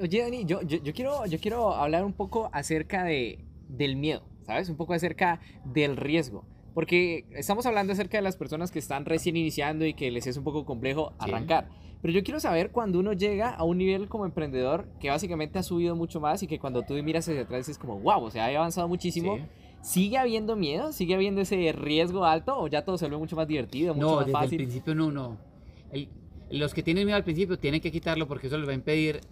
[0.00, 4.24] Oye, Dani, yo, yo, yo, quiero, yo quiero hablar un poco acerca de, del miedo,
[4.46, 4.68] ¿sabes?
[4.68, 6.44] Un poco acerca del riesgo.
[6.74, 10.36] Porque estamos hablando acerca de las personas que están recién iniciando y que les es
[10.36, 11.68] un poco complejo arrancar.
[12.04, 15.62] Pero yo quiero saber cuando uno llega a un nivel como emprendedor que básicamente ha
[15.62, 18.44] subido mucho más y que cuando tú miras hacia atrás es como, wow, o sea,
[18.44, 19.38] ha avanzado muchísimo.
[19.80, 20.92] ¿Sigue habiendo miedo?
[20.92, 24.32] ¿Sigue habiendo ese riesgo alto o ya todo se vuelve mucho más divertido, mucho no,
[24.32, 25.38] más desde el principio no, no.
[26.50, 29.22] los que tienen miedo al principio tienen que quitarlo porque eso les va a impedir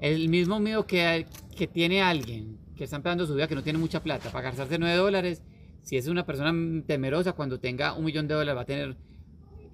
[0.00, 3.78] el mismo miedo que, que tiene alguien que está empezando su vida que no tiene
[3.78, 5.42] mucha plata para gastarse 9 dólares
[5.82, 8.96] si es una persona temerosa, cuando tenga un millón de dólares va a tener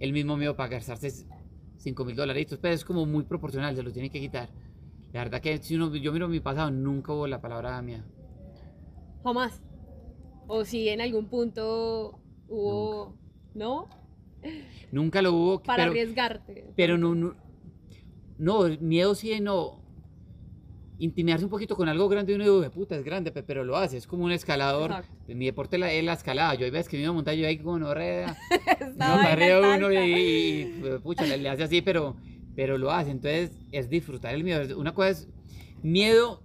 [0.00, 1.12] el mismo miedo para gastarse
[1.78, 2.58] 5 mil dolaritos.
[2.58, 4.48] Pero es como muy proporcional, se lo tiene que quitar.
[5.12, 8.04] La verdad que si uno, yo miro mi pasado, nunca hubo la palabra mía.
[9.22, 9.62] Jamás.
[10.46, 13.16] O si en algún punto hubo...
[13.54, 13.88] ¿No?
[14.92, 15.62] Nunca lo hubo.
[15.62, 16.72] Para arriesgarte.
[16.76, 17.34] Pero no, no,
[18.38, 19.85] no, miedo sí, no
[20.98, 23.96] intimidarse un poquito con algo grande y uno dice, puta, es grande, pero lo hace,
[23.96, 24.94] es como un escalador.
[25.28, 26.54] Mi deporte es la escalada.
[26.54, 28.36] Yo hay veces que me iba a montar, yo ahí como no rea.
[28.96, 32.16] no, uno y, pucha, le, hace así, pero,
[32.54, 33.10] pero lo hace.
[33.10, 34.78] Entonces es disfrutar el miedo.
[34.78, 35.28] Una cosa es
[35.82, 36.42] miedo,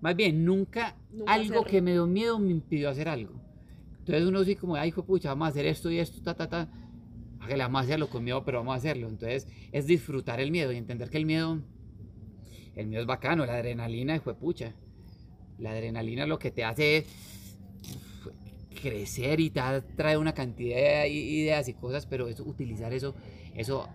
[0.00, 3.40] más bien, nunca, algo que me dio miedo me impidió hacer algo.
[4.00, 6.48] Entonces uno sí como, ay, hijo pucha, vamos a hacer esto y esto, ta, ta,
[6.48, 6.68] ta.
[7.48, 9.08] Vamos a hacerlo con miedo, pero vamos a hacerlo.
[9.08, 11.60] Entonces es disfrutar el miedo y entender que el miedo
[12.76, 14.74] el mío es bacano, la adrenalina, fue pucha.
[15.58, 17.06] La adrenalina lo que te hace es
[18.80, 19.60] crecer y te
[19.96, 23.14] trae una cantidad de ideas y cosas, pero es utilizar eso,
[23.54, 23.88] eso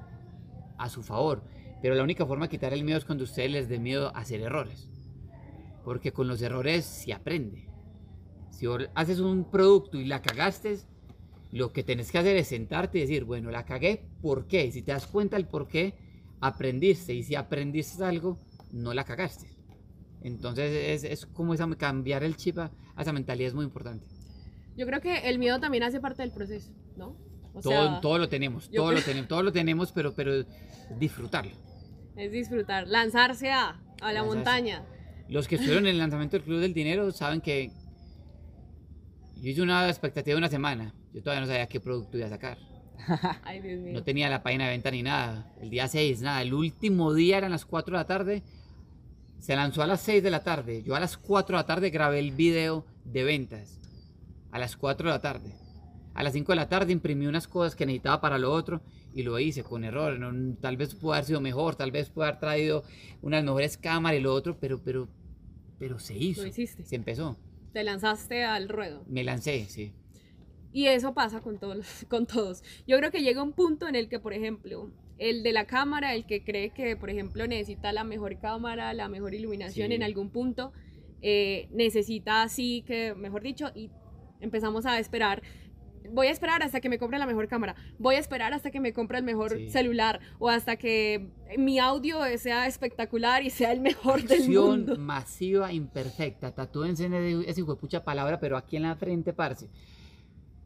[0.78, 1.44] a su favor.
[1.82, 4.20] Pero la única forma de quitar el miedo es cuando ustedes les dé miedo a
[4.20, 4.90] hacer errores.
[5.86, 7.68] Porque con los errores se aprende.
[8.50, 10.80] Si haces un producto y la cagaste,
[11.52, 14.72] lo que tenés que hacer es sentarte y decir, bueno, la cagué, ¿por qué?
[14.72, 15.96] Si te das cuenta el por qué,
[16.40, 17.14] aprendiste.
[17.14, 18.40] Y si aprendiste algo,
[18.72, 19.48] no la cagaste.
[20.22, 24.06] Entonces es, es como esa, cambiar el chip a, esa mentalidad es muy importante.
[24.78, 27.18] Yo creo que el miedo también hace parte del proceso, ¿no?
[27.62, 30.46] todo, todo lo tenemos, todo lo tenemos, todo lo tenemos, pero, pero
[30.98, 31.52] disfrutarlo.
[32.16, 34.84] Es disfrutar, lanzarse a, a la montaña.
[35.28, 37.72] Los que estuvieron en el lanzamiento del Club del Dinero saben que
[39.42, 40.94] yo hice una expectativa de una semana.
[41.14, 42.58] Yo todavía no sabía qué producto iba a sacar.
[43.92, 45.52] No tenía la página de venta ni nada.
[45.60, 46.42] El día 6, nada.
[46.42, 48.44] El último día eran las 4 de la tarde.
[49.42, 50.84] Se lanzó a las 6 de la tarde.
[50.84, 53.80] Yo a las 4 de la tarde grabé el video de ventas.
[54.52, 55.56] A las 4 de la tarde.
[56.14, 58.82] A las 5 de la tarde imprimí unas cosas que necesitaba para lo otro
[59.16, 60.16] y lo hice con error.
[60.62, 62.84] tal vez pudo haber sido mejor, tal vez pudo haber traído
[63.24, 65.10] unas mejores cámaras y lo otro, pero, pero,
[65.80, 66.44] pero se hizo.
[66.52, 67.36] Se empezó.
[67.74, 69.04] Te lanzaste al ruedo.
[69.08, 69.92] Me lancé, sí.
[70.72, 72.64] Y eso pasa con todos, con todos.
[72.88, 76.16] Yo creo que llega un punto en el que, por ejemplo, el de la cámara,
[76.16, 80.32] el que cree que, por ejemplo, necesita la mejor cámara, la mejor iluminación en algún
[80.32, 80.74] punto,
[81.22, 83.92] eh, necesita así que, mejor dicho, y
[84.40, 85.44] empezamos a esperar.
[86.12, 87.76] Voy a esperar hasta que me compre la mejor cámara.
[88.00, 92.18] Voy a esperar hasta que me compre el mejor celular o hasta que mi audio
[92.40, 94.98] sea espectacular y sea el mejor del mundo.
[94.98, 96.52] masiva imperfecta.
[96.52, 97.14] Tatúense en
[97.46, 99.70] ese hijo de pucha palabra, pero aquí en la frente, parce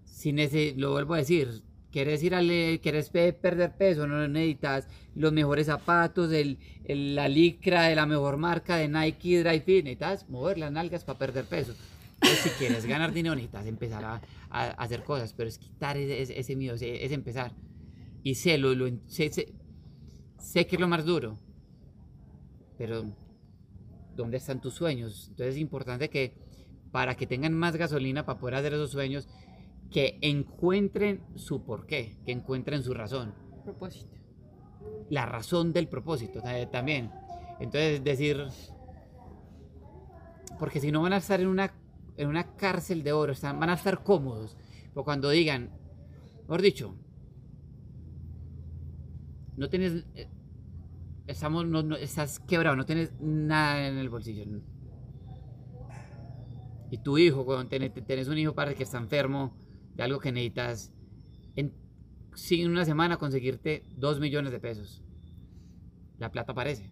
[0.06, 1.62] sin ese, lo vuelvo a decir,
[1.96, 2.42] quieres ir a
[2.82, 8.76] quieres perder peso, no necesitas los mejores zapatos, el, la licra de la mejor marca
[8.76, 11.74] de Nike Dry Fit, necesitas mover las nalgas para perder peso.
[12.22, 16.76] si quieres ganar dinero, necesitas empezar a, hacer cosas, pero es quitar ese, ese, miedo,
[16.76, 17.54] es empezar.
[18.24, 21.40] Y sé, lo, lo sé, sé, que es lo más duro,
[22.78, 23.06] pero
[24.18, 25.28] ¿dónde están tus sueños?
[25.30, 26.34] Entonces es importante que
[26.92, 29.30] para que tengan más gasolina para poder hacer esos sueños,
[29.92, 33.34] que encuentren su porqué, que encuentren su razón.
[33.64, 34.16] Propósito.
[35.10, 37.12] La razón del propósito también.
[37.60, 38.46] Entonces, decir,
[40.60, 41.74] porque si no van a estar en una,
[42.18, 44.58] en una cárcel de oro, están, van a estar cómodos.
[44.94, 45.72] Pero cuando digan,
[46.44, 46.96] mejor dicho,
[49.58, 50.30] no tienes, eh,
[51.28, 54.44] estamos, no, no- estás quebrado, no tienes nada en el bolsillo.
[56.92, 59.54] Y tu hijo, cuando tenés, tenés un hijo para que está enfermo
[59.96, 60.92] de algo que necesitas,
[61.56, 61.74] en,
[62.34, 65.02] sin una semana conseguirte dos millones de pesos.
[66.18, 66.92] La plata aparece.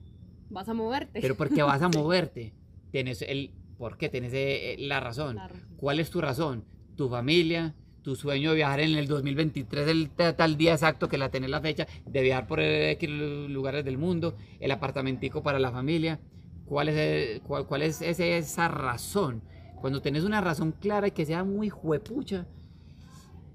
[0.50, 1.20] Vas a moverte.
[1.22, 2.54] Pero porque vas a moverte.
[2.92, 4.10] Tienes el, ¿Por qué?
[4.10, 5.36] Tienes eh, la razón.
[5.36, 5.68] La razón.
[5.78, 6.64] ¿Cuál es tu razón?
[6.96, 11.18] Tu familia, tu sueño de viajar en el 2023, el ta- tal día exacto que
[11.18, 13.10] la tenés la fecha, de viajar por eh, X
[13.50, 16.20] lugares del mundo, el apartamentico para la familia.
[16.66, 19.42] ¿Cuál es, el- cuál, cuál es esa razón?
[19.82, 22.46] Cuando tenés una razón clara y que sea muy juepucha,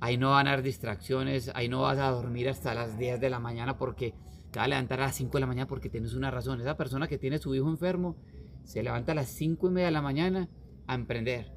[0.01, 3.31] ahí no van a haber distracciones, ahí no vas a dormir hasta las 10 de
[3.31, 4.15] la mañana porque
[4.51, 6.61] te vas a levantar a las 5 de la mañana porque tienes una razón.
[6.61, 8.17] Esa persona que tiene su hijo enfermo
[8.65, 10.49] se levanta a las 5 y media de la mañana
[10.87, 11.53] a emprender.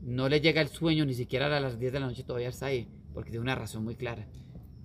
[0.00, 2.66] No le llega el sueño ni siquiera a las 10 de la noche todavía está
[2.66, 4.26] ahí porque tiene una razón muy clara.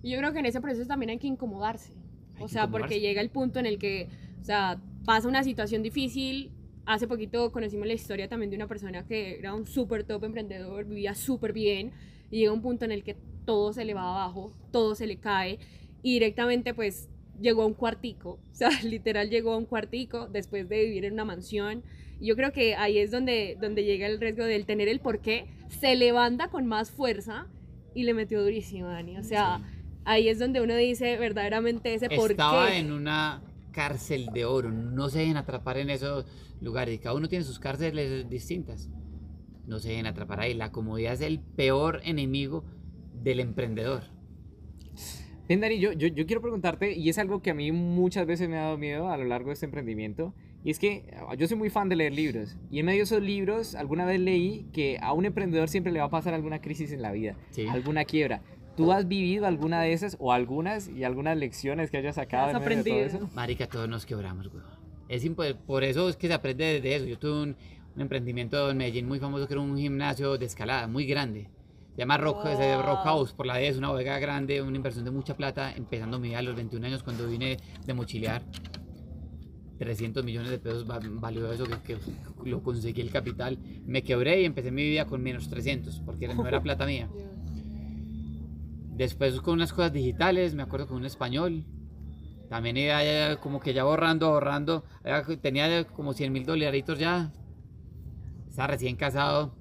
[0.01, 1.91] Y yo creo que en ese proceso también hay que incomodarse.
[2.37, 4.07] Hay O sea, porque llega el punto en el que,
[4.41, 6.51] o sea, pasa una situación difícil.
[6.85, 10.85] Hace poquito conocimos la historia también de una persona que era un súper top emprendedor,
[10.85, 11.91] vivía súper bien,
[12.31, 13.15] y llega un punto en el que
[13.45, 15.59] todo se le va abajo, todo se le cae,
[16.01, 20.67] y directamente pues llegó a un cuartico, o sea, literal llegó a un cuartico después
[20.69, 21.83] de vivir en una mansión.
[22.19, 25.95] Yo creo que ahí es donde, donde llega el riesgo del tener el porqué, se
[25.95, 27.47] levanta con más fuerza
[27.95, 29.17] y le metió durísimo, Dani.
[29.17, 29.63] O sea, Sí.
[30.05, 33.41] ahí es donde uno dice verdaderamente ese por Estaba en una
[33.71, 34.71] cárcel de oro.
[34.71, 36.25] No se dejen atrapar en esos
[36.61, 36.99] lugares.
[36.99, 38.87] Cada uno tiene sus cárceles distintas.
[39.71, 40.53] No se dejen atrapar ahí.
[40.53, 42.65] La comodidad es el peor enemigo
[43.23, 44.03] del emprendedor.
[45.47, 48.49] Bien, Dani, yo, yo, yo quiero preguntarte, y es algo que a mí muchas veces
[48.49, 50.33] me ha dado miedo a lo largo de este emprendimiento,
[50.65, 53.03] y es que ah, yo soy muy fan de leer libros, y en medio de
[53.03, 56.59] esos libros alguna vez leí que a un emprendedor siempre le va a pasar alguna
[56.59, 57.65] crisis en la vida, Sí.
[57.67, 58.41] alguna quiebra.
[58.75, 62.55] ¿Tú has vivido alguna de esas, o algunas, y algunas lecciones que hayas sacado Has
[62.55, 63.25] en medio de todo aprendido.
[63.25, 63.35] eso?
[63.35, 64.63] Marica, todos nos quebramos, güey.
[65.07, 65.25] Es
[65.65, 67.05] por eso es que se aprende de eso.
[67.05, 67.55] Yo tuve un,
[67.95, 71.49] un emprendimiento en Medellín muy famoso que era un gimnasio de escalada muy grande.
[71.93, 72.83] Se llama Rock, se- Wow.
[72.83, 76.19] Rock House por la D, es una bodega grande, una inversión de mucha plata, empezando
[76.19, 78.43] mi vida a los 21 años cuando vine de mochilear.
[79.77, 81.97] 300 millones de pesos va- valió eso que, que
[82.49, 83.57] lo conseguí el capital.
[83.85, 87.09] Me quebré y empecé mi vida con menos 300 porque no era plata mía.
[88.95, 91.65] Después con unas cosas digitales, me acuerdo con un español.
[92.49, 94.83] También iba como que ya ahorrando, ahorrando.
[95.03, 97.31] Ya Tenía como 100 mil dolaritos ya.
[98.51, 99.55] Estaba recién casado.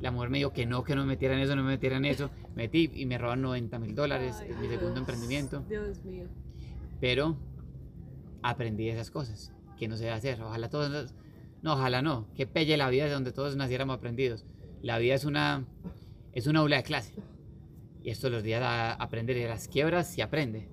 [0.00, 2.30] La mujer me dijo que no, que no me metieran eso, no me metieran eso.
[2.54, 4.36] Metí y me roban 90 mil dólares.
[4.40, 5.64] Ay, Es mi segundo Dios, emprendimiento.
[5.68, 6.28] Dios mío.
[7.00, 7.36] Pero
[8.40, 10.40] aprendí esas cosas que no se debe hacer.
[10.40, 11.12] Ojalá todos,
[11.60, 12.28] no, ojalá no.
[12.36, 14.46] Que pelle la vida de donde todos naciéramos aprendidos.
[14.80, 15.66] La vida es una,
[16.32, 17.14] es una aula de clase.
[18.00, 20.68] Y esto los días a aprender y de las quiebras se aprende.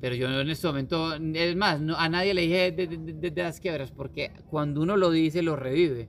[0.00, 2.86] Pero yo en este momento, es más, no- a nadie le dije de,
[3.30, 6.08] de- las quiebras, porque cuando uno lo dice, lo revive.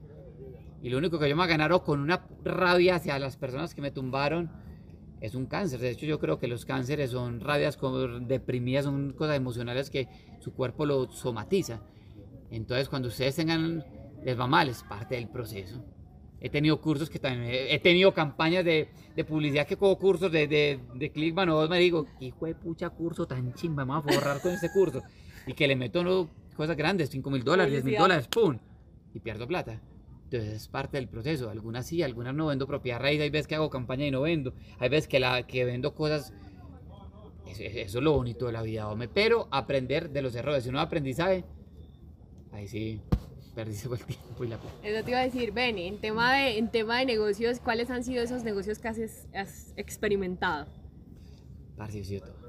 [0.82, 3.90] Y lo único que yo me ganaron con una rabia hacia las personas que me
[3.90, 4.50] tumbaron
[5.20, 5.78] es un cáncer.
[5.78, 7.78] De hecho, yo creo que los cánceres son rabias
[8.26, 10.08] deprimidas, son cosas emocionales que
[10.40, 11.80] su cuerpo lo somatiza.
[12.50, 13.84] Entonces, cuando ustedes tengan,
[14.24, 15.84] les va mal, es parte del proceso.
[16.44, 20.48] He tenido cursos que también, he tenido campañas de, de publicidad que como cursos de,
[20.48, 24.40] de, de o me digo, hijo de pucha curso tan chimba, me voy a forrar
[24.40, 25.04] con este curso.
[25.46, 26.28] Y que le meto ¿no?
[26.56, 28.58] cosas grandes, 5 mil dólares, 10 mil dólares, ¡pum!
[29.14, 29.80] Y pierdo plata.
[30.24, 31.48] Entonces es parte del proceso.
[31.48, 33.20] Algunas sí, algunas no vendo propiedad raíz.
[33.20, 34.52] Hay veces que hago campaña y no vendo.
[34.80, 36.34] Hay veces que, la, que vendo cosas.
[37.46, 39.08] Eso, eso es lo bonito de la vida, hombre.
[39.12, 40.64] Pero aprender de los errores.
[40.64, 41.44] Si uno aprendizaje,
[42.50, 43.00] ahí sí,
[43.54, 44.76] perdiste el tiempo y la plata.
[44.82, 48.04] Eso te iba a decir, Ben, en tema de, en tema de negocios, ¿cuáles han
[48.04, 48.98] sido esos negocios que has,
[49.34, 50.66] has experimentado?
[51.76, 52.42] Parce, he sido todo.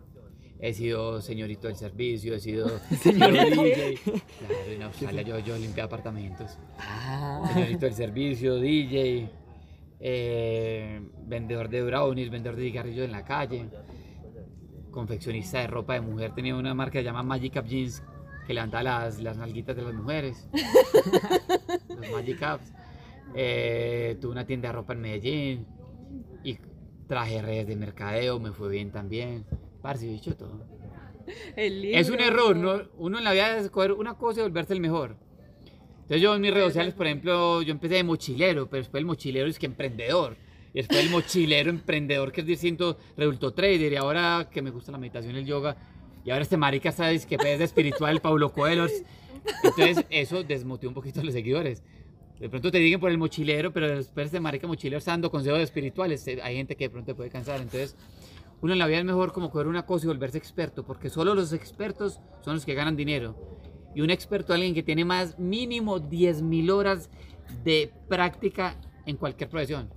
[0.59, 3.97] He sido señorito del servicio, he sido señorito DJ.
[3.97, 6.57] Claro, en Australia yo, yo limpié apartamentos.
[6.79, 9.29] Ah, Señorito del servicio, DJ,
[9.99, 13.65] eh, vendedor de brownies, vendedor de cigarrillos en la calle,
[14.89, 16.33] confeccionista de ropa de mujer.
[16.33, 18.01] Tenía una marca que se llama Magic Up Jeans
[18.45, 20.47] que levantaba las, las nalguitas de las mujeres.
[21.89, 22.73] los Magic Ups.
[23.35, 25.67] Eh, tuve una tienda de ropa en Medellín
[26.43, 26.57] y
[27.07, 29.45] traje redes de mercadeo, me fue bien también.
[29.81, 30.65] Parce, hecho todo.
[31.55, 32.27] El Es un libro.
[32.27, 32.81] error, ¿no?
[32.97, 35.15] Uno en la vida es coger una cosa y volverse el mejor.
[36.03, 39.05] Entonces yo en mis redes sociales, por ejemplo, yo empecé de mochilero, pero después el
[39.05, 40.35] mochilero es que emprendedor.
[40.73, 43.93] Y después el mochilero emprendedor, que es distinto, resultó trader.
[43.93, 45.77] Y ahora que me gusta la meditación y el yoga,
[46.25, 48.87] y ahora este marica está es que es de espiritual, Paulo Coelho.
[49.63, 51.83] Entonces eso desmotiva un poquito a los seguidores.
[52.39, 55.59] De pronto te digan por el mochilero, pero después de marica mochilero está dando consejos
[55.59, 56.27] espirituales.
[56.27, 57.61] Eh, Hay gente que de pronto te puede cansar.
[57.61, 57.95] Entonces,
[58.61, 61.35] uno en la vida es mejor como coger una cosa y volverse experto, porque solo
[61.35, 63.35] los expertos son los que ganan dinero.
[63.95, 67.09] Y un experto, alguien que tiene más mínimo 10.000 horas
[67.63, 69.89] de práctica en cualquier profesión.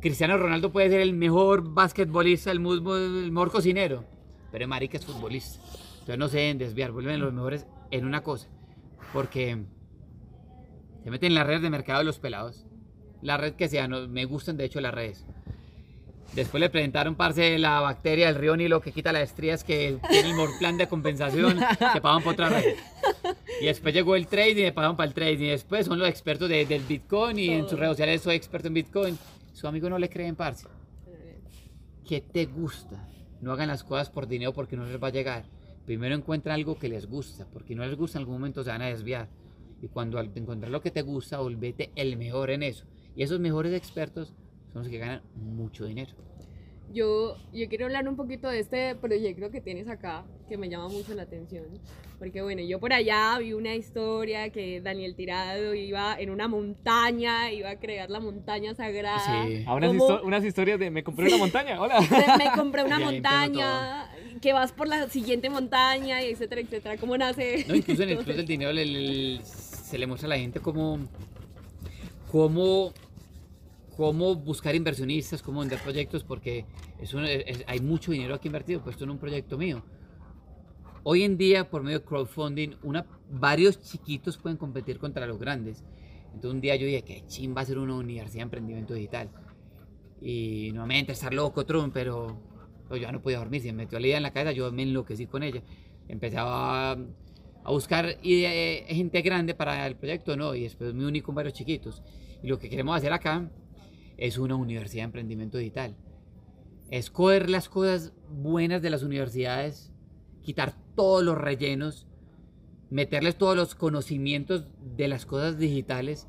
[0.00, 4.04] Cristiano Ronaldo puede ser el mejor basquetbolista, el, el mejor cocinero,
[4.52, 5.60] pero marica es futbolista.
[6.00, 8.48] Entonces no se deben desviar, vuelven los mejores en una cosa.
[9.12, 9.58] Porque
[11.04, 12.66] se meten en las redes de mercado de los pelados.
[13.22, 15.24] La red que sea, no, me gustan de hecho las redes.
[16.34, 20.30] Después le presentaron, parce, la bacteria del río Nilo que quita las estrías, que tiene
[20.30, 21.58] el plan de compensación,
[21.92, 22.76] se pagan por otra red.
[23.60, 25.32] Y después llegó el trade y me pagaron para el trade.
[25.32, 28.68] Y después son los expertos de- del Bitcoin y en sus redes sociales soy experto
[28.68, 29.18] en Bitcoin.
[29.52, 30.66] Su amigo no le cree en parce.
[32.06, 33.06] ¿Qué te gusta?
[33.40, 35.44] No hagan las cosas por dinero porque no les va a llegar.
[35.86, 38.82] Primero encuentra algo que les gusta, porque no les gusta en algún momento se van
[38.82, 39.28] a desviar.
[39.82, 42.84] Y cuando encontrar lo que te gusta, volvete el mejor en eso.
[43.16, 44.34] Y esos mejores expertos
[44.72, 46.12] son los que ganan mucho dinero.
[46.92, 50.88] Yo, yo quiero hablar un poquito de este proyecto que tienes acá, que me llama
[50.88, 51.64] mucho la atención.
[52.18, 57.52] Porque bueno, yo por allá vi una historia que Daniel Tirado iba en una montaña,
[57.52, 59.46] iba a crear la montaña sagrada.
[59.46, 59.64] Sí.
[59.66, 60.04] A unas, ¿Cómo?
[60.08, 62.00] histo- unas historias de me compré una montaña, hola.
[62.38, 64.10] Me, compré una montaña,
[64.42, 66.96] que vas por la siguiente montaña, y etcétera, etcétera.
[66.98, 67.64] ¿Cómo nace?
[67.68, 68.46] No, incluso en el Club del?
[68.46, 70.98] Dinero le- le- se le muestra a la gente cómo,
[72.30, 72.92] cómo,
[74.00, 76.64] cómo buscar inversionistas, cómo vender proyectos, porque
[76.98, 79.84] es un- es- hay mucho dinero aquí invertido puesto en un proyecto mío.
[81.02, 85.84] Hoy en día, por medio de crowdfunding, una, varios chiquitos pueden competir contra los grandes.
[86.32, 89.28] Entonces un día yo dije, que ching va a ser una universidad de emprendimiento digital.
[90.22, 92.40] Y nuevamente estar loco, Trump, pero
[92.88, 93.60] pues, yo ya no podía dormir.
[93.60, 95.62] Se me metió la idea en la cabeza, yo me enloquecí con ella.
[96.08, 96.92] Empecé a,
[97.64, 100.54] a buscar idea- eh, gente grande para el proyecto, ¿no?
[100.54, 102.02] Y después me uní con varios chiquitos.
[102.42, 103.50] Y lo que queremos hacer acá
[104.20, 105.96] es una universidad de emprendimiento digital.
[106.90, 109.90] Es coger las cosas buenas de las universidades,
[110.42, 112.06] quitar todos los rellenos,
[112.90, 116.28] meterles todos los conocimientos de las cosas digitales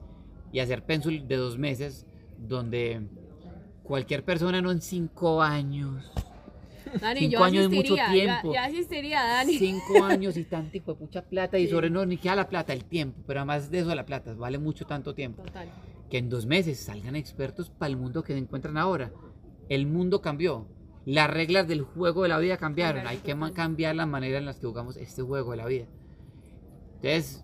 [0.53, 2.07] y hacer Pencil de dos meses
[2.39, 3.01] donde
[3.83, 6.11] cualquier persona, no en cinco años,
[6.99, 8.53] Dani, Cinco yo años es mucho tiempo.
[8.53, 9.53] Ya, ya asistiría, Dani.
[9.57, 11.71] cinco años y tanto hijo de pucha plata y Sí.
[11.71, 14.57] sobre no ni queda la plata, el tiempo, pero además de eso la plata vale
[14.57, 15.69] mucho tanto tiempo Total.
[16.11, 19.13] Que en dos meses salgan expertos para el mundo que se encuentran ahora.
[19.69, 20.67] El mundo cambió.
[21.05, 23.07] Las reglas del juego de la vida cambiaron.
[23.07, 25.85] Hay que cambiar la manera en las que jugamos este juego de la vida.
[26.95, 27.43] Entonces,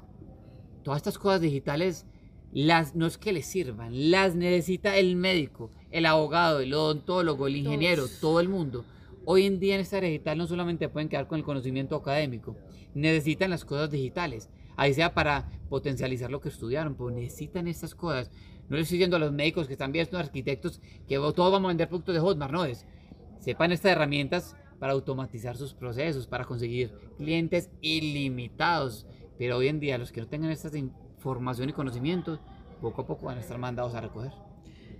[0.83, 2.05] todas estas cosas digitales,
[2.51, 7.55] las, no es que les sirvan, las necesita el médico, el abogado, el odontólogo, el
[7.55, 8.19] ingeniero, Todos.
[8.19, 8.85] todo el mundo.
[9.25, 12.55] Hoy en día en esta era digital no solamente pueden quedar con el conocimiento académico,
[12.93, 14.49] necesitan las cosas digitales.
[14.77, 18.29] Ahí sea para potencializar lo que estudiaron, pero necesitan estas cosas.
[18.69, 21.69] No les estoy diciendo a los médicos que están viendo, arquitectos, que todos vamos a
[21.69, 22.85] vender productos de Hotmart, no es.
[23.39, 29.07] Sepan estas herramientas para automatizar sus procesos, para conseguir clientes ilimitados.
[29.37, 32.39] Pero hoy en día los que no tengan esta información y conocimientos,
[32.81, 34.31] poco a poco van a estar mandados a recoger.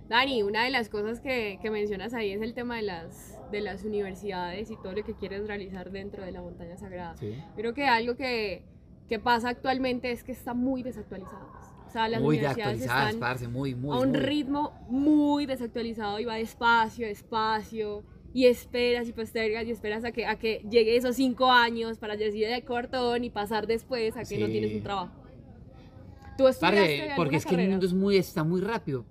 [0.08, 3.60] Dani, una de las cosas que, que mencionas ahí es el tema de las, de
[3.60, 7.16] las universidades y todo lo que quieres realizar dentro de la montaña sagrada.
[7.18, 7.36] Sí.
[7.56, 8.64] Creo que algo que,
[9.08, 11.46] que pasa actualmente es que está muy desactualizado.
[11.88, 13.96] O sea, las muy universidades están parce, muy, muy.
[13.96, 14.18] a un muy.
[14.20, 18.02] ritmo muy desactualizado y va despacio, despacio.
[18.34, 22.14] Y esperas y postergas y esperas a que, a que llegue esos cinco años para
[22.14, 24.52] decir de cortón y pasar después a que no Sí.
[24.52, 25.12] tienes un trabajo.
[26.36, 27.70] ¿Tú Parce, porque es que el carrera?
[27.72, 29.04] mundo es muy, está muy rápido.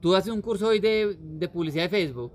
[0.00, 2.32] Tú haces un curso hoy de, de publicidad de Facebook,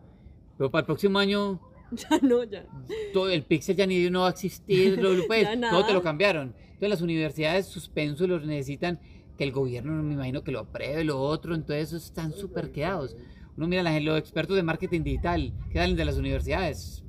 [0.58, 1.60] pero para el próximo año
[1.92, 2.64] Ya no, ya.
[3.12, 6.02] todo el pixel ya ni no va a existir, lo, pues, Ya todo te lo
[6.04, 6.54] cambiaron.
[6.60, 9.00] Entonces las universidades suspenso los necesitan
[9.40, 13.16] que el gobierno, me imagino que lo apruebe, lo otro, entonces están súper quedados.
[13.56, 17.06] Uno mira la los expertos de marketing digital que salen de las universidades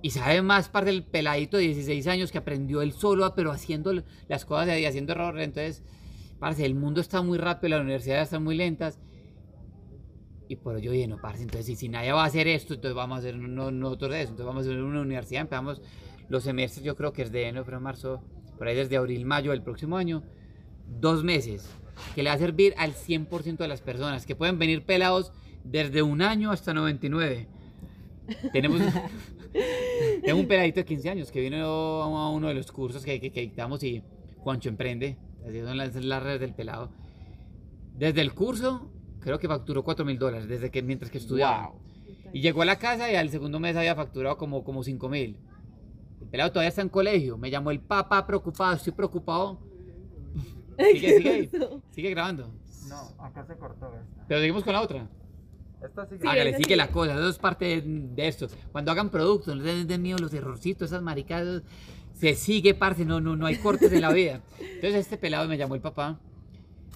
[0.00, 3.92] y sabe más parte del peladito de 16 años que aprendió él solo, pero haciendo
[4.28, 5.44] las cosas y haciendo errores.
[5.44, 5.82] Entonces,
[6.38, 9.00] parce, el mundo está muy rápido, las universidades están muy lentas.
[10.46, 13.16] Y por ello dije, no, parce, entonces si, nadie va a hacer esto, entonces vamos
[13.16, 14.30] a hacer no, nosotros eso.
[14.30, 15.82] Entonces vamos a hacer una universidad, empezamos
[16.28, 18.22] los semestres, yo creo que es de enero, febrero, marzo,
[18.56, 20.22] por ahí desde abril, mayo del próximo año,
[20.98, 21.68] dos meses,
[22.14, 25.32] que le va a servir al 100% de las personas, que pueden venir pelados
[25.64, 27.48] desde un año hasta 99.
[28.52, 28.80] Tenemos...
[30.24, 33.32] Tengo un peladito de 15 años que vino a uno de los cursos que, que,
[33.32, 34.04] que dictamos y
[34.38, 35.18] Juancho emprende.
[35.46, 36.90] Así son las, las redes del pelado.
[37.96, 41.68] Desde el curso, creo que facturó 4 mil dólares, desde que, mientras que estudiaba.
[41.68, 41.80] Wow.
[42.32, 45.36] Y llegó a la casa y al segundo mes había facturado como, como 5 mil.
[46.30, 49.58] pelado todavía está en colegio, me llamó el papá preocupado, estoy preocupado.
[50.92, 51.50] Sigue, sigue, ahí,
[51.90, 52.52] sigue grabando.
[52.88, 54.24] No, acá se cortó esta.
[54.26, 55.08] Pero seguimos con la otra.
[55.82, 56.20] Esta sigue.
[56.20, 56.76] Sí, Hágale, sigue sí.
[56.76, 58.48] la cosa, eso es parte de, esto.
[58.72, 61.62] Cuando hagan productos, no den de miedo los errorcitos, esas maricadas,
[62.14, 64.42] se sigue, parce, no, no, no hay cortes en la vida.
[64.58, 66.20] Entonces este pelado me llamó el papá,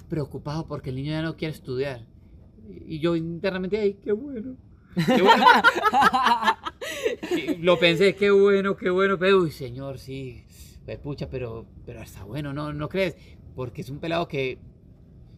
[0.09, 2.07] preocupado porque el niño ya no quiere estudiar.
[2.87, 4.57] Y yo internamente, ay, qué bueno.
[4.95, 5.45] Qué bueno.
[7.31, 10.45] Y Lo pensé, qué bueno, qué bueno, pero, uy, señor, sí,
[10.85, 13.17] pues, pucha, pero, pero está bueno, ¿no, ¿no crees?
[13.55, 14.59] Porque es un pelado que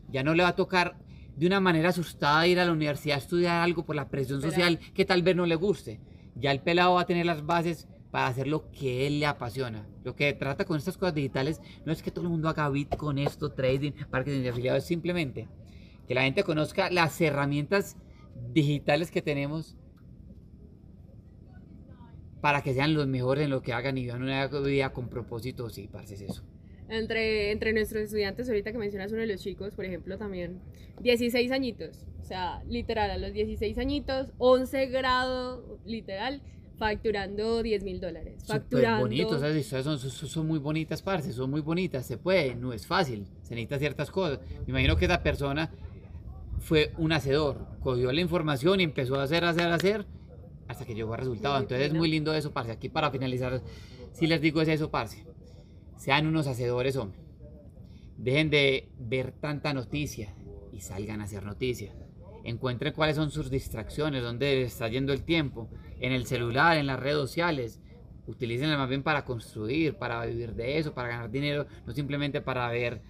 [0.08, 0.96] ya no le va a tocar
[1.36, 4.78] de una manera asustada ir a la universidad a estudiar algo por la presión social
[4.94, 6.00] que tal vez no le guste.
[6.34, 9.86] Ya el pelado va a tener las bases para hacer lo que él le apasiona.
[10.04, 12.96] Lo que trata con estas cosas digitales no es que todo el mundo haga bit
[12.96, 15.48] con esto, trading, marketing de afiliados, es simplemente
[16.06, 17.96] que la gente conozca las herramientas
[18.52, 19.76] digitales que tenemos
[22.40, 25.68] para que sean los mejores en lo que hagan y vivan una vida con propósito.
[25.68, 26.44] Sí, parce, es eso.
[26.89, 30.61] Entre, entre nuestros estudiantes, ahorita que mencionas uno de los chicos, por ejemplo, también
[31.01, 36.43] 16 añitos, o sea, literal, a los 16 añitos, 11 grado, literal,
[36.78, 38.45] facturando 10 mil dólares.
[38.47, 39.03] Facturando.
[39.03, 42.72] bonitos, esas historias son, son, son muy bonitas, parce, son muy bonitas, se puede, no
[42.72, 44.41] es fácil, se necesitan ciertas cosas.
[44.66, 45.70] Me imagino que esa persona
[46.61, 50.07] fue un hacedor, cogió la información y empezó a hacer, hacer, hacer,
[50.68, 51.59] hasta que llegó al resultado.
[51.59, 52.72] Entonces es muy lindo eso, parce.
[52.72, 53.62] Aquí para finalizar,
[54.12, 55.24] si les digo es eso, parce.
[55.97, 57.18] Sean unos hacedores, hombre.
[58.16, 60.34] Dejen de ver tanta noticia
[60.72, 61.94] y salgan a hacer noticia.
[62.44, 65.68] Encuentren cuáles son sus distracciones, dónde está yendo el tiempo,
[66.01, 67.80] en el celular, en las redes sociales.
[68.26, 72.68] Utilícenla más bien para construir, para vivir de eso, para ganar dinero, no simplemente para
[72.68, 73.03] ver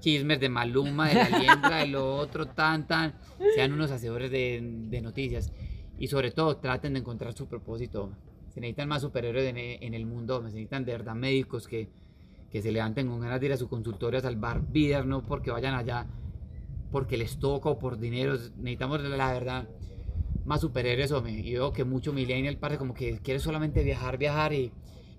[0.00, 3.14] chismes de Maluma, de la liendra, de lo otro, tan, tan.
[3.54, 5.52] Sean unos hacedores de, de noticias.
[5.98, 8.10] Y sobre todo, traten de encontrar su propósito.
[8.54, 11.88] Se necesitan más superhéroes en, en el mundo, se necesitan de verdad médicos que,
[12.50, 15.50] que se levanten con ganas de ir a su consultorio a salvar vidas, no porque
[15.50, 16.06] vayan allá
[16.94, 18.34] porque les toca o por dinero.
[18.56, 19.68] Necesitamos, la verdad,
[20.44, 21.32] más superhéroes, hombre.
[21.32, 24.70] Y veo que mucho millennial parece como que quiere solamente viajar, viajar y,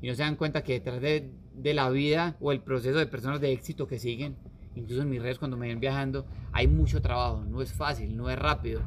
[0.01, 3.07] y no se dan cuenta que detrás de, de la vida o el proceso de
[3.07, 4.37] personas de éxito que siguen,
[4.73, 7.43] incluso en mis redes cuando me ven viajando, hay mucho trabajo.
[7.43, 8.79] No es fácil, no es rápido,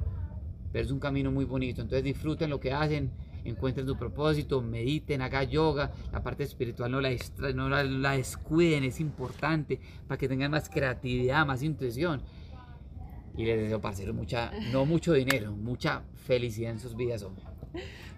[0.72, 1.82] pero es un camino muy bonito.
[1.82, 3.12] Entonces disfruten lo que hacen,
[3.44, 5.92] encuentren su propósito, mediten, hagan yoga.
[6.12, 7.10] La parte espiritual no la,
[7.54, 12.22] no la, la descuiden, es importante para que tengan más creatividad, más intuición.
[13.36, 17.44] Y les deseo, parcero, mucha, no mucho dinero, mucha felicidad en sus vidas, hombre.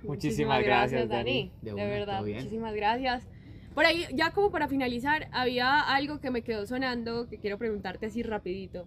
[0.02, 1.52] Muchísimas gracias, Dani.
[1.60, 2.38] De De, una, verdad, todo bien.
[2.38, 3.28] muchísimas gracias.
[3.74, 8.06] Por ahí, ya como para finalizar, había algo que me quedó sonando que quiero preguntarte
[8.06, 8.86] así rapidito.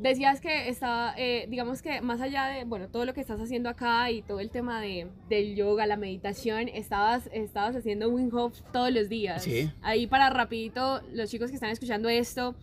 [0.00, 3.68] Decías que estaba, eh, digamos que más allá de, bueno, todo lo que estás haciendo
[3.68, 8.62] acá y todo el tema de, del yoga, la meditación, estabas, estabas haciendo Wim Hof
[8.72, 9.42] todos los días.
[9.44, 9.70] Sí.
[9.82, 12.54] Ahí para rapidito, los chicos que están escuchando esto,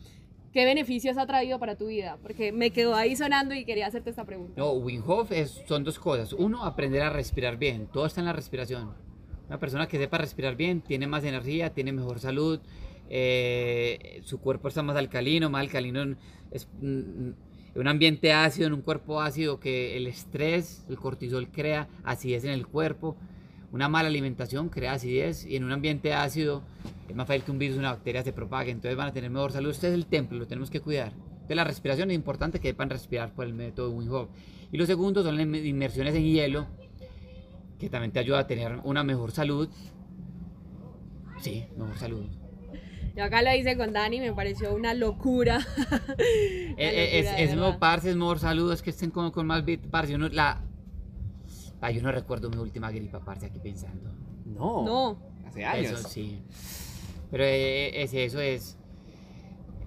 [0.52, 2.18] ¿qué beneficios ha traído para tu vida?
[2.24, 4.54] Porque me quedó ahí sonando y quería hacerte esta pregunta.
[4.58, 6.34] No, Wim Hof es, son dos cosas.
[6.34, 7.86] Uno, aprender a respirar bien.
[7.86, 8.96] Todo está en la respiración.
[9.48, 12.60] Una persona que sepa respirar bien tiene más energía, tiene mejor salud,
[13.10, 16.16] eh, su cuerpo está más alcalino, más alcalino
[16.52, 17.30] es, mm,
[17.78, 22.44] en un ambiente ácido, en un cuerpo ácido que el estrés, el cortisol crea acidez
[22.44, 23.16] en el cuerpo.
[23.72, 26.64] Una mala alimentación crea acidez y en un ambiente ácido
[27.08, 28.72] es más fácil que un virus, una bacteria se propague.
[28.72, 29.70] Entonces van a tener mejor salud.
[29.70, 31.12] Este es el templo, lo tenemos que cuidar.
[31.34, 34.30] Entonces la respiración es importante que sepan respirar por el método Wim Hof.
[34.72, 36.68] Y lo segundo son las inmersiones en hielo,
[37.80, 39.70] que también te ayuda a tener una mejor salud.
[41.40, 42.47] Sí, mejor salud.
[43.18, 45.58] Yo acá lo hice con Dani, me pareció una locura.
[45.78, 49.66] Una Eh, eh, es, es parce, es mejor salud, es que estén con, con más
[49.66, 50.12] bit, parce.
[50.12, 50.62] Yo no, la,
[51.82, 54.14] ah, yo no recuerdo mi última gripa, parce, aquí pensando.
[54.46, 54.86] No.
[54.86, 55.20] No.
[55.48, 56.00] Hace años.
[56.00, 56.44] Eso sí.
[57.32, 58.78] Pero eh, es, eso es,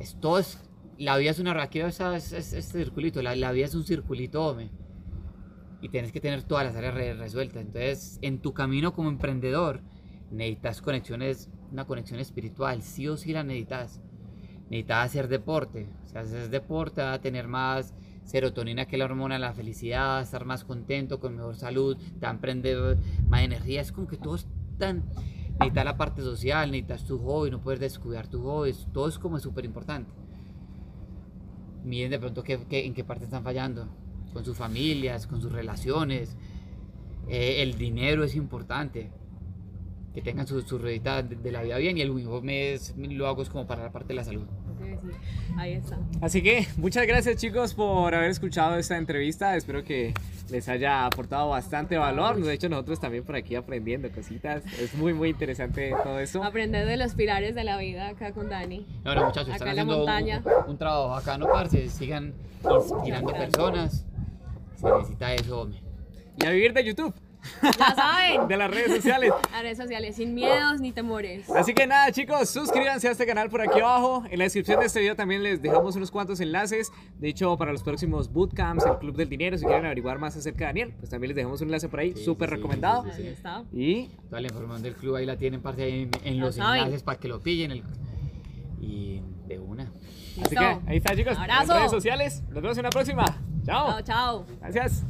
[0.01, 0.59] es todo es,
[0.99, 4.45] la vida es una es, es, es- este circulito, la, la vida es un circulito,
[4.45, 4.71] hombre.
[5.81, 7.63] Y tienes que tener todas las áreas re- resueltas.
[7.63, 9.81] Entonces, en tu camino como emprendedor,
[10.31, 14.01] necesitas conexiones, una conexión espiritual, sí o sí la necesitas.
[14.71, 15.89] Necesitas hacer deporte.
[16.07, 17.95] Si haces deporte, vas a tener más
[18.25, 22.29] serotonina que la hormona de la felicidad, estar más contento, con mejor salud, te va
[22.29, 22.99] a emprender
[23.29, 23.81] más energía.
[23.81, 24.47] Es como que todo es.
[25.59, 28.73] Necesitas la parte social, necesitas tu hobby, no puedes descuidar tu hobby.
[28.93, 30.11] Todo es como súper importante.
[31.85, 33.89] Miren de pronto qué, qué- en qué parte están fallando.
[34.33, 36.37] Con sus familias, con sus relaciones.
[37.29, 39.11] Eh, el dinero es importante.
[40.15, 41.97] Que tengan su, su ruedita de, de la vida bien.
[41.97, 44.25] Y el Wim Hof me es- lo hago es como para la parte de la
[44.25, 44.47] salud.
[45.57, 45.99] Ahí está.
[46.21, 49.55] Así que muchas gracias chicos por haber escuchado esta entrevista.
[49.57, 50.13] Espero que
[50.51, 52.43] les haya aportado bastante valor.
[52.43, 54.65] De hecho, nosotros también por aquí aprendiendo cositas.
[54.81, 56.43] Es muy, muy interesante todo esto.
[56.43, 58.87] Aprender de los pilares de la vida acá con Dani.
[59.05, 60.43] No, no, muchachos, Acá están en la haciendo montaña.
[60.65, 61.89] un, un trabajo bacano, parce.
[61.89, 62.35] Sigan
[62.65, 64.07] inspirando personas.
[64.77, 65.81] Se necesita eso, hombre.
[66.43, 67.15] Y a vivir de YouTube,
[67.63, 68.49] Ya saben.
[68.49, 69.33] de las redes sociales.
[69.55, 71.49] A redes sociales, sin miedos ni temores.
[71.51, 74.25] Así que nada chicos, suscríbanse a este canal por aquí abajo.
[74.31, 76.91] En la descripción de este video también les dejamos unos cuantos enlaces.
[77.19, 80.61] De hecho, para los próximos bootcamps, el Club del Dinero, si quieren averiguar más acerca
[80.61, 83.05] de Daniel, pues también les dejamos un enlace por ahí, súper sí, sí, recomendado.
[83.05, 83.65] sí, sí, Ahí está.
[83.73, 86.81] Y Toda la información del club ahí la tienen, parce, ahí en, los saben.
[86.81, 87.71] enlaces para que lo pillen.
[87.73, 87.83] el-
[88.83, 89.93] y de una.
[90.43, 91.73] así que ahí está chicos, Abrazo.
[91.73, 92.43] en redes sociales.
[92.51, 93.25] Nos vemos en la próxima.
[93.65, 93.89] Chao.
[93.91, 94.47] Chao, chao.
[94.61, 95.05] Gracias.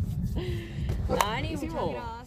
[1.09, 2.20] Dani, muchas gracias.